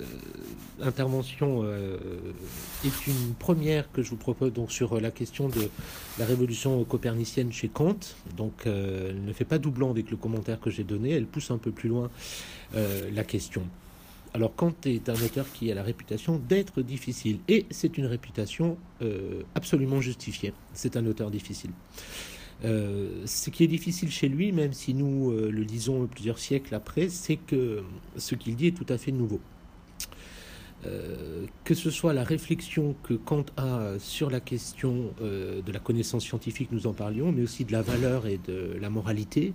[0.81, 1.65] intervention
[2.85, 5.69] est une première que je vous propose donc sur la question de
[6.19, 7.99] la révolution copernicienne chez Kant.
[8.37, 11.59] Donc elle ne fait pas doublon avec le commentaire que j'ai donné, elle pousse un
[11.59, 12.11] peu plus loin
[12.75, 13.63] la question.
[14.35, 18.77] Alors Kant est un auteur qui a la réputation d'être difficile et c'est une réputation
[19.55, 20.53] absolument justifiée.
[20.75, 21.71] C'est un auteur difficile.
[22.65, 26.75] Euh, ce qui est difficile chez lui, même si nous euh, le lisons plusieurs siècles
[26.75, 27.83] après, c'est que
[28.17, 29.41] ce qu'il dit est tout à fait nouveau.
[30.87, 36.25] Euh, que ce soit la réflexion que Kant a sur la question de la connaissance
[36.25, 39.53] scientifique, nous en parlions, mais aussi de la valeur et de la moralité,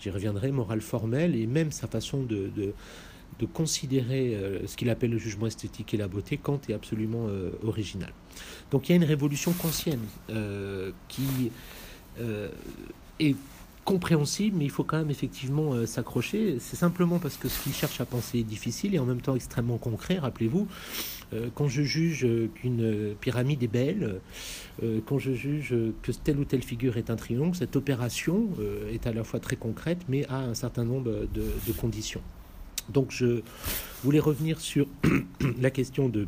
[0.00, 2.50] j'y reviendrai, morale formelle, et même sa façon de,
[3.46, 7.28] considérer ce qu'il appelle le jugement esthétique et la beauté, Kant est absolument
[7.62, 8.12] original.
[8.70, 10.00] Donc il y a une révolution kantienne
[11.08, 11.50] qui
[12.20, 12.48] euh,
[13.20, 13.36] est
[13.84, 16.56] compréhensible, mais il faut quand même effectivement euh, s'accrocher.
[16.58, 19.36] C'est simplement parce que ce qu'il cherche à penser est difficile et en même temps
[19.36, 20.18] extrêmement concret.
[20.18, 20.66] Rappelez-vous,
[21.34, 24.20] euh, quand je juge qu'une pyramide est belle,
[25.06, 28.48] quand je juge que telle ou telle figure est un triomphe, cette opération
[28.90, 32.22] est à la fois très concrète, mais a un certain nombre de, conditions.
[32.88, 33.42] Donc je
[34.02, 34.86] voulais revenir sur
[35.60, 36.26] la question de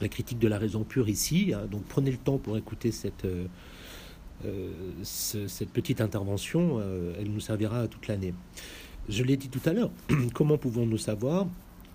[0.00, 1.52] la critique de la raison pure ici.
[1.54, 1.66] Hein.
[1.70, 3.26] Donc prenez le temps pour écouter cette
[4.44, 4.70] euh,
[5.02, 8.34] cette petite intervention, euh, elle nous servira toute l'année.
[9.08, 9.90] Je l'ai dit tout à l'heure,
[10.34, 11.46] comment pouvons-nous savoir?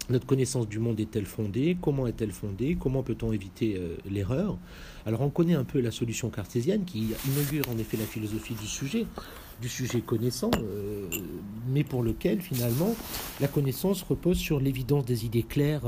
[0.10, 1.78] Notre connaissance du monde est-elle fondée?
[1.80, 2.76] Comment est-elle fondée?
[2.80, 4.58] Comment peut-on éviter euh, l'erreur?
[5.06, 8.65] Alors on connaît un peu la solution cartésienne qui inaugure en effet la philosophie du
[8.65, 9.06] sujet,
[9.62, 10.52] du sujet connaissant,
[11.67, 12.95] mais pour lequel finalement
[13.39, 15.84] la connaissance repose sur l'évidence des idées claires,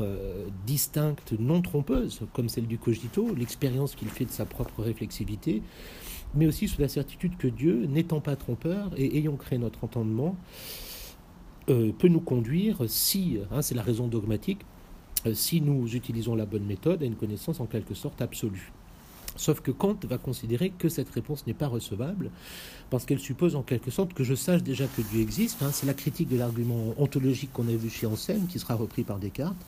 [0.66, 5.62] distinctes, non trompeuses, comme celle du cogito, l'expérience qu'il fait de sa propre réflexivité,
[6.36, 10.36] mais aussi sous la certitude que Dieu, n'étant pas trompeur et ayant créé notre entendement,
[11.70, 14.62] euh, peut nous conduire, si, hein, c'est la raison dogmatique,
[15.26, 18.72] euh, si nous utilisons la bonne méthode, à une connaissance en quelque sorte absolue.
[19.42, 22.30] Sauf que Kant va considérer que cette réponse n'est pas recevable,
[22.92, 25.64] parce qu'elle suppose en quelque sorte que je sache déjà que Dieu existe.
[25.64, 25.72] Hein.
[25.74, 29.18] c'est la critique de l'argument ontologique qu'on a vu chez Anselme, qui sera repris par
[29.18, 29.66] Descartes.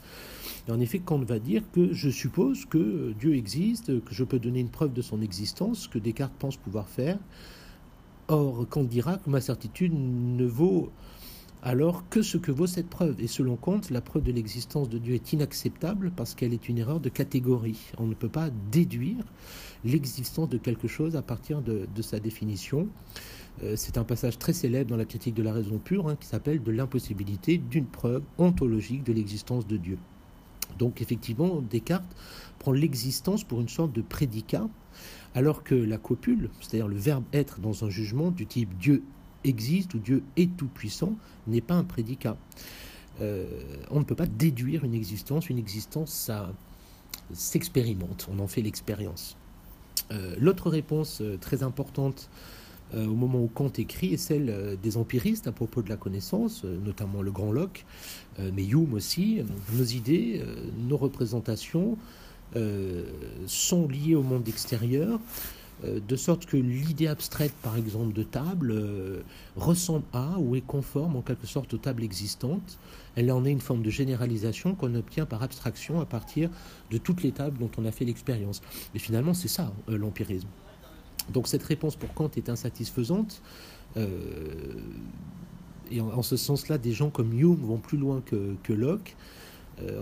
[0.67, 4.37] Et en effet, Kant va dire que je suppose que Dieu existe, que je peux
[4.37, 7.17] donner une preuve de son existence, que Descartes pense pouvoir faire.
[8.27, 10.91] Or, Kant dira que ma certitude ne vaut
[11.65, 13.21] alors que ce que vaut cette preuve?
[13.21, 16.77] Et selon Kant, la preuve de l'existence de Dieu est inacceptable parce qu'elle est une
[16.77, 17.79] erreur de catégorie.
[17.97, 19.23] On ne peut pas déduire
[19.85, 22.89] l'existence de quelque chose à partir de, sa définition.
[23.63, 26.27] Euh, c'est un passage très célèbre dans la critique de la raison pure hein, qui
[26.27, 29.97] s'appelle de l'impossibilité d'une preuve ontologique de l'existence de Dieu.
[30.79, 32.13] Donc effectivement, Descartes
[32.59, 34.67] prend l'existence pour une sorte de prédicat,
[35.33, 39.03] alors que la copule, c'est-à-dire le verbe être dans un jugement du type Dieu
[39.43, 41.13] existe ou Dieu est tout-puissant,
[41.47, 42.37] n'est pas un prédicat.
[43.21, 43.45] Euh,
[43.91, 45.49] on ne peut pas déduire une existence.
[45.49, 46.51] Une existence, ça
[47.33, 49.37] s'expérimente, on en fait l'expérience.
[50.11, 52.29] Euh, l'autre réponse euh, très importante
[52.95, 57.23] au moment où Kant écrit est celle des empiristes à propos de la connaissance, notamment
[57.23, 57.87] le grand Locke,
[58.37, 59.41] mais Hume aussi.
[59.73, 60.43] Nos idées,
[60.77, 61.97] nos représentations
[63.47, 65.19] sont liées au monde extérieur.
[65.85, 69.21] Euh, de sorte que l'idée abstraite, par exemple, de table euh,
[69.55, 72.77] ressemble à ou est conforme en quelque sorte aux tables existantes.
[73.15, 76.49] Elle en est une forme de généralisation qu'on obtient par abstraction à partir
[76.91, 78.61] de toutes les tables dont on a fait l'expérience.
[78.95, 80.47] Et finalement, c'est ça euh, l'empirisme.
[81.31, 83.41] Donc cette réponse pour Kant est insatisfaisante.
[83.95, 89.15] et en, ce sens-là, des gens comme Hume vont plus loin que, Locke,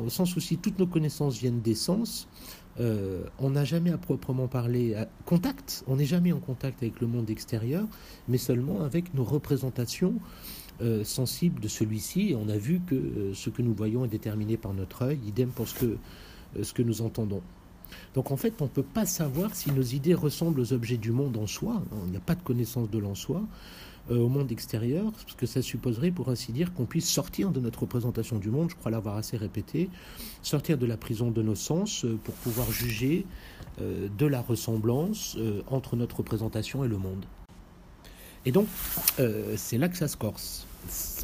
[0.03, 2.27] au sens où si toutes nos connaissances viennent des sens,
[2.79, 7.07] euh, on n'a jamais à proprement parler contact, on n'est jamais en contact avec le
[7.07, 7.85] monde extérieur,
[8.27, 10.15] mais seulement avec nos représentations
[10.81, 12.35] euh, sensibles de celui-ci.
[12.37, 15.49] On a vu que euh, ce que nous voyons est déterminé par notre œil, idem
[15.49, 15.97] pour ce que,
[16.61, 17.41] ce que nous entendons.
[18.15, 21.11] Donc en fait, on ne peut pas savoir si nos idées ressemblent aux objets du
[21.11, 23.43] monde en soi, il n'y a pas de connaissance de l'en soi,
[24.09, 27.81] au monde extérieur, parce que ça supposerait, pour ainsi dire, qu'on puisse sortir de notre
[27.81, 29.89] représentation du monde, je crois l'avoir assez répété,
[30.41, 33.25] sortir de la prison de nos sens euh, pour pouvoir juger
[33.79, 35.37] euh, de la ressemblance
[35.67, 37.25] entre notre représentation et le monde.
[38.45, 38.67] Et donc,
[39.55, 40.65] c'est là que ça se corse.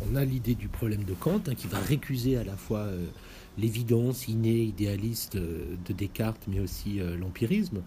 [0.08, 2.88] On a l'idée du problème de Kant, hein, qui va récuser à la fois
[3.58, 7.82] l'évidence innée, idéaliste de Descartes, mais aussi l'empirisme.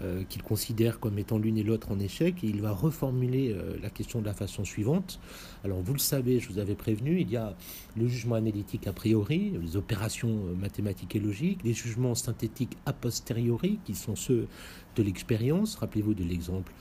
[0.00, 3.76] Euh, qu'il considère comme étant l'une et l'autre en échec, et il va reformuler euh,
[3.82, 5.20] la question de la façon suivante.
[5.64, 7.54] Alors vous le savez, je vous avais prévenu, il y a
[7.94, 12.94] le jugement analytique a priori, les opérations euh, mathématiques et logiques, les jugements synthétiques a
[12.94, 14.48] posteriori, qui sont ceux
[14.96, 15.76] de l'expérience.
[15.76, 16.72] Rappelez-vous de l'exemple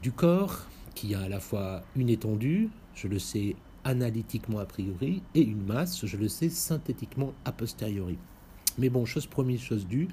[0.00, 5.20] du corps, qui a à la fois une étendue, je le sais analytiquement a priori,
[5.34, 8.18] et une masse, je le sais synthétiquement a posteriori.
[8.78, 10.08] Mais bon, chose promise, chose due.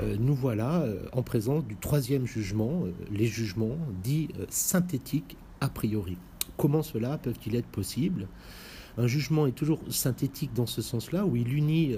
[0.00, 5.68] Euh, nous voilà euh, en présence du troisième jugement, euh, les jugements dits synthétiques a
[5.68, 6.16] priori.
[6.56, 8.26] Comment cela peuvent-ils être possibles?
[8.98, 11.96] Un jugement est toujours synthétique dans ce sens-là, où il unit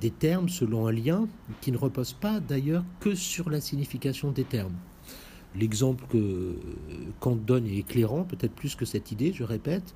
[0.00, 1.28] des termes selon un lien
[1.60, 4.74] qui ne repose pas d'ailleurs que sur la signification des termes.
[5.54, 6.56] L'exemple que
[7.20, 9.94] Kant donne est éclairant, peut-être plus que cette idée, je répète,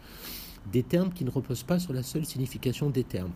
[0.70, 3.32] des termes qui ne reposent pas sur la seule signification des termes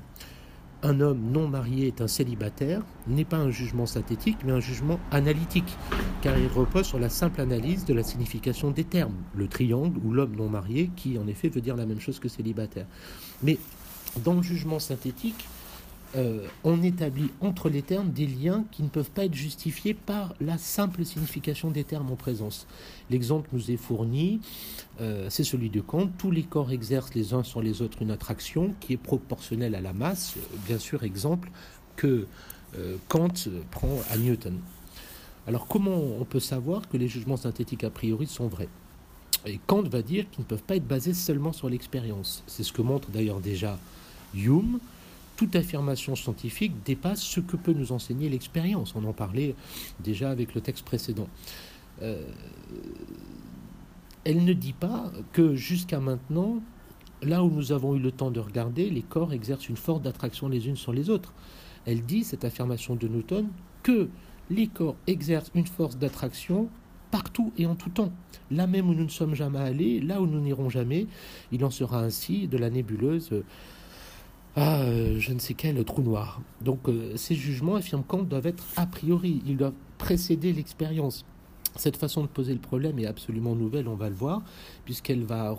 [0.84, 5.00] un homme non marié est un célibataire n'est pas un jugement synthétique, mais un jugement
[5.10, 5.76] analytique,
[6.20, 10.12] car il repose sur la simple analyse de la signification des termes, le triangle ou
[10.12, 12.86] l'homme non marié, qui en effet veut dire la même chose que célibataire.
[13.42, 13.58] Mais
[14.22, 15.46] dans le jugement synthétique,
[16.16, 20.34] euh, on établit entre les termes des liens qui ne peuvent pas être justifiés par
[20.40, 22.66] la simple signification des termes en présence.
[23.10, 24.40] L'exemple nous est fourni,
[25.00, 26.08] euh, c'est celui de Kant.
[26.18, 29.80] Tous les corps exercent les uns sur les autres une attraction qui est proportionnelle à
[29.80, 30.34] la masse.
[30.66, 31.50] Bien sûr, exemple
[31.96, 32.26] que
[32.78, 33.34] euh, Kant
[33.72, 34.58] prend à Newton.
[35.46, 38.68] Alors comment on peut savoir que les jugements synthétiques a priori sont vrais?
[39.46, 42.44] Et Kant va dire qu'ils ne peuvent pas être basés seulement sur l'expérience.
[42.46, 43.78] C'est ce que montre d'ailleurs déjà
[44.34, 44.78] Hume
[45.36, 48.94] toute affirmation scientifique dépasse ce que peut nous enseigner l'expérience.
[48.94, 49.54] On en parlait
[50.00, 51.28] déjà avec le texte précédent.
[52.02, 52.22] Euh,
[54.24, 56.62] elle ne dit pas que jusqu'à maintenant,
[57.22, 60.48] là où nous avons eu le temps de regarder, les corps exercent une forte attraction
[60.48, 61.32] les unes sur les autres.
[61.86, 63.48] Elle dit, cette affirmation de Newton,
[63.82, 64.08] que
[64.50, 66.68] les corps exercent une force d'attraction
[67.10, 68.12] partout et en tout temps.
[68.50, 71.06] Là même où nous ne sommes jamais allés, là où nous n'irons jamais,
[71.52, 73.30] il en sera ainsi de la nébuleuse
[74.56, 76.40] ah, euh, je ne sais quel trou noir.
[76.60, 81.24] Donc euh, ces jugements, affirme Kant, doivent être a priori, ils doivent précéder l'expérience.
[81.76, 84.42] Cette façon de poser le problème est absolument nouvelle, on va le voir,
[84.84, 85.56] puisqu'elle va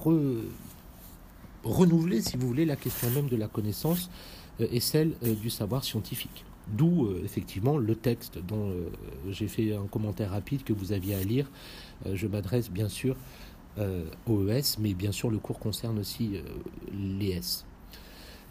[1.65, 4.09] renouveler, si vous voulez, la question même de la connaissance
[4.59, 6.45] et celle du savoir scientifique.
[6.69, 8.71] D'où effectivement le texte dont
[9.29, 11.51] j'ai fait un commentaire rapide que vous aviez à lire.
[12.13, 13.17] je m'adresse bien sûr
[13.77, 16.39] au ES, mais bien sûr le cours concerne aussi
[16.93, 17.65] l'ES.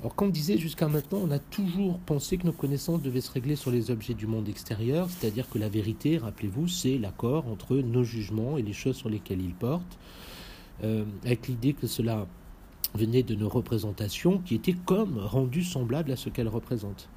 [0.01, 3.57] Alors, comme disait jusqu'à maintenant, on a toujours pensé que nos connaissances devaient se régler
[3.57, 8.05] sur les objets du monde extérieur, c'est-à-dire que la vérité, rappelez-vous, c'est l'accord entre nos
[8.05, 9.99] jugements et les choses sur lesquelles ils portent,
[10.83, 12.27] euh, avec l'idée que cela
[12.95, 17.09] venait de nos représentations qui étaient comme rendues semblables à ce qu'elles représentent.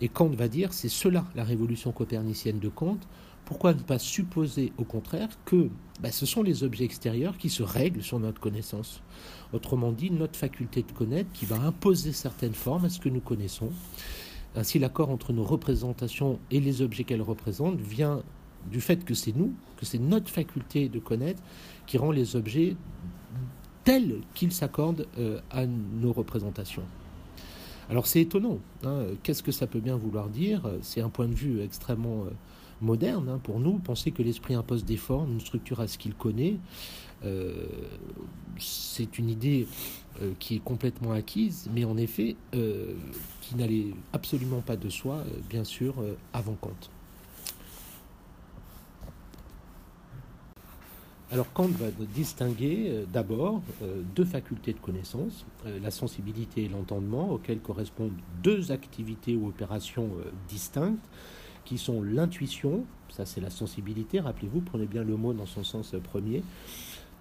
[0.00, 2.98] Et Kant va dire, c'est cela la révolution copernicienne de Kant,
[3.44, 5.68] pourquoi ne pas supposer au contraire que
[6.00, 9.02] bah, ce sont les objets extérieurs qui se règlent sur notre connaissance?
[9.52, 13.20] Autrement dit, notre faculté de connaître qui va imposer certaines formes à ce que nous
[13.20, 13.70] connaissons.
[14.54, 18.22] Ainsi, l'accord entre nos représentations et les objets qu'elles représentent vient
[18.70, 21.42] du fait que c'est nous, que c'est notre faculté de connaître
[21.86, 22.76] qui rend les objets
[23.84, 26.84] tels qu'ils s'accordent euh, à nos représentations.
[27.90, 28.58] Alors c'est étonnant.
[28.84, 29.06] Hein.
[29.22, 30.62] Qu'est-ce que ça peut bien vouloir dire?
[30.82, 32.30] C'est un point de vue extrêmement euh,
[32.82, 33.78] moderne hein, pour nous.
[33.78, 36.58] Penser que l'esprit impose des formes, une structure à ce qu'il connaît,
[37.24, 37.54] euh,
[38.58, 39.66] c'est une idée
[40.20, 42.94] euh, qui est complètement acquise, mais en effet, euh,
[43.40, 45.94] qui n'allait absolument pas de soi, bien sûr,
[46.32, 46.70] avant Kant.
[51.30, 53.62] Alors Kant va distinguer d'abord
[54.14, 58.12] deux facultés de connaissance, la sensibilité et l'entendement, auxquelles correspondent
[58.42, 60.10] deux activités ou opérations
[60.46, 61.08] distinctes,
[61.64, 65.94] qui sont l'intuition, ça c'est la sensibilité, rappelez-vous, prenez bien le mot dans son sens
[66.02, 66.42] premier,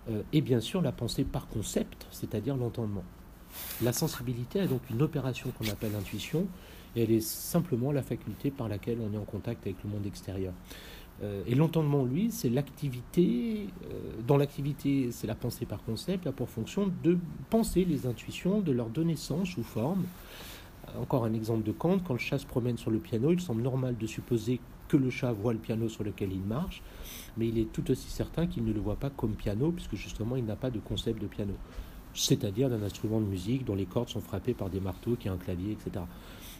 [0.10, 3.04] euh, et bien sûr la pensée par concept, c'est-à-dire l'entendement.
[3.82, 6.48] La sensibilité est donc une opération qu'on appelle intuition,
[6.96, 10.06] et elle est simplement la faculté par laquelle on est en contact avec le monde
[10.06, 10.54] extérieur.
[11.24, 16.32] Euh, et l'entendement, lui, c'est l'activité, euh, dans l'activité, c'est la pensée par concept, a
[16.32, 17.18] pour fonction de
[17.50, 20.06] penser les intuitions, de leur donner sens ou forme.
[21.00, 23.62] Encore un exemple de Kant, quand le chat se promène sur le piano, il semble
[23.62, 26.82] normal de supposer que le chat voit le piano sur lequel il marche,
[27.38, 30.36] mais il est tout aussi certain qu'il ne le voit pas comme piano, puisque justement
[30.36, 31.54] il n'a pas de concept de piano,
[32.14, 35.34] c'est-à-dire d'un instrument de musique dont les cordes sont frappées par des marteaux, qui a
[35.34, 36.04] un clavier, etc.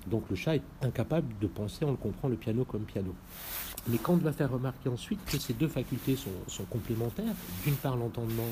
[0.08, 3.14] Donc le chat est incapable de penser, on le comprend, le piano comme piano.
[3.88, 7.98] Mais Kant va faire remarquer ensuite que ces deux facultés sont, sont complémentaires, d'une part
[7.98, 8.48] l'entendement,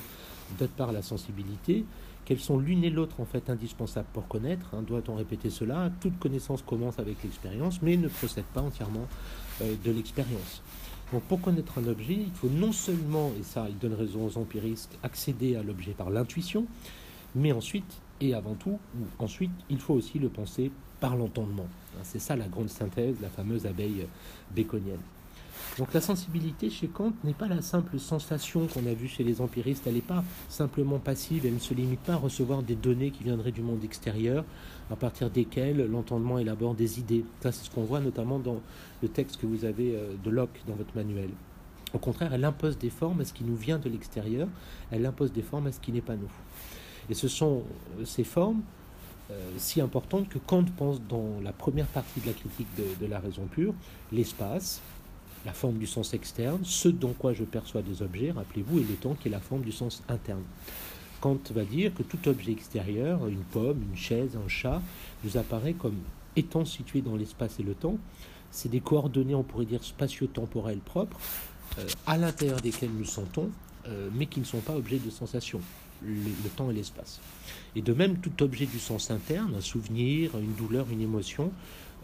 [0.59, 1.85] d'autre part la sensibilité,
[2.29, 4.67] qu'elles sont l'une et l'autre en fait indispensables pour connaître.
[4.75, 5.89] Hein, doit-on répéter cela?
[5.99, 9.07] Toute connaissance commence avec l'expérience, mais ne procède pas entièrement
[9.63, 10.61] euh, de l'expérience.
[11.11, 14.37] Donc pour connaître un objet, il faut non seulement, et ça il donne raison aux
[14.37, 16.67] empiristes, accéder à l'objet par l'intuition,
[17.33, 21.67] mais ensuite, et avant tout, ou ensuite, il faut aussi le penser par l'entendement.
[21.95, 24.05] Hein, c'est ça la grande synthèse, la fameuse abeille
[24.55, 24.99] baconienne.
[25.77, 29.39] Donc la sensibilité chez Kant n'est pas la simple sensation qu'on a vue chez les
[29.39, 33.11] empiristes, elle n'est pas simplement passive, elle ne se limite pas à recevoir des données
[33.11, 34.43] qui viendraient du monde extérieur,
[34.91, 37.23] à partir desquelles l'entendement élabore des idées.
[37.41, 38.61] Ça c'est ce qu'on voit notamment dans
[39.01, 41.29] le texte que vous avez euh, de Locke dans votre manuel.
[41.93, 44.47] Au contraire, elle impose des formes à ce qui nous vient de l'extérieur,
[44.91, 46.31] elle impose des formes à ce qui n'est pas nous.
[47.09, 47.63] Et ce sont
[47.99, 48.61] euh, ces formes
[49.31, 52.67] euh, si importantes que Kant pense dans la première partie de la critique
[52.99, 53.73] de la raison pure,
[54.11, 54.81] l'espace,
[55.45, 58.95] la forme du sens externe, ce dont quoi je perçois des objets, rappelez-vous, et le
[58.95, 60.43] temps qui est la forme du sens interne.
[61.21, 64.81] Kant va dire que tout objet extérieur, une pomme, une chaise, un chat,
[65.23, 65.97] nous apparaît comme
[66.35, 67.97] étant situé dans l'espace et le temps.
[68.51, 71.19] C'est des coordonnées, on pourrait dire, spatio-temporelles propres,
[71.77, 73.49] euh, à l'intérieur desquelles nous sentons,
[73.87, 75.61] euh, mais qui ne sont pas objets de sensation,
[76.01, 77.19] le, temps et l'espace.
[77.75, 81.51] Et de même, tout objet du sens interne, un souvenir, une douleur, une émotion,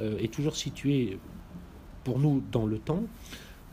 [0.02, 1.18] euh, est toujours situé
[2.06, 3.04] pour nous dans le temps.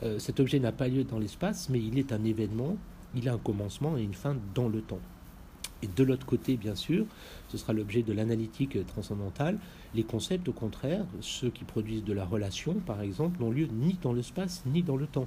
[0.03, 2.77] Euh, cet objet n'a pas lieu dans l'espace, mais il est un événement,
[3.15, 4.99] il a un commencement et une fin dans le temps.
[5.85, 7.07] Et de l'autre côté, bien sûr,
[7.49, 9.59] ce sera l'objet de l'analytique transcendantale.
[9.95, 13.99] Les concepts, au contraire, ceux qui produisent de la relation, par exemple, n'ont lieu ni
[14.01, 15.27] dans l'espace ni dans le temps.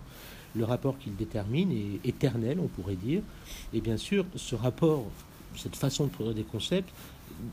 [0.55, 3.21] Le rapport qu'ils déterminent est éternel, on pourrait dire.
[3.73, 5.05] Et bien sûr, ce rapport,
[5.57, 6.89] cette façon de produire des concepts,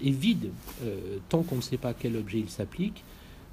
[0.00, 0.50] est vide
[0.84, 3.02] euh, tant qu'on ne sait pas quel objet il s'applique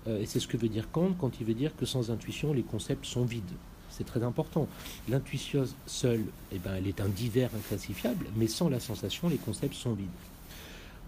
[0.08, 2.64] et c'est ce que veut dire Kant quand il veut dire que sans intuition, les
[2.64, 3.44] concepts sont vides.
[3.90, 4.68] C'est très important.
[5.10, 9.74] L'intuition seule, eh ben, elle est un divers inclassifiable, mais sans la sensation, les concepts
[9.74, 10.08] sont vides.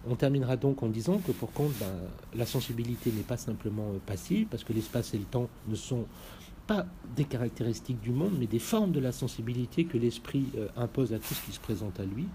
[0.10, 1.94] On terminera donc en disant que pour Kant, ben,
[2.36, 6.06] la sensibilité n'est pas simplement euh, passive, parce que l'espace et le temps ne sont
[6.66, 6.86] pas
[7.16, 11.20] des caractéristiques du monde, mais des formes de la sensibilité que l'esprit euh, impose à
[11.20, 12.28] tout ce qui se présente à lui.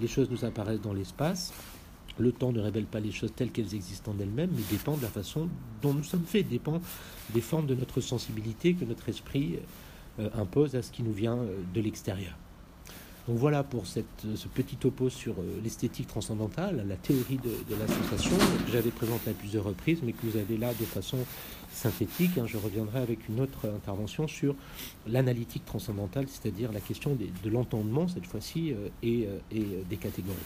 [0.00, 1.52] Les choses nous apparaissent dans l'espace,
[2.18, 5.02] le temps ne révèle pas les choses telles qu'elles existent en elles-mêmes, mais dépend de
[5.02, 5.48] la façon
[5.82, 6.80] dont nous sommes faits, dépend
[7.34, 9.58] des formes de notre sensibilité que notre esprit
[10.18, 12.36] euh, impose à ce qui nous vient euh, de l'extérieur.
[13.28, 17.88] Donc voilà pour cette, ce petit topo sur euh, l'esthétique transcendantale, la théorie de, la
[17.88, 21.18] sensation que j'avais présenté à plusieurs reprises, mais que vous avez là de façon
[21.72, 22.38] synthétique.
[22.38, 22.44] Hein.
[22.46, 24.54] Je reviendrai avec une autre intervention sur
[25.08, 30.36] l'analytique transcendantale, c'est-à-dire la question de l'entendement cette fois-ci euh, euh, et des catégories.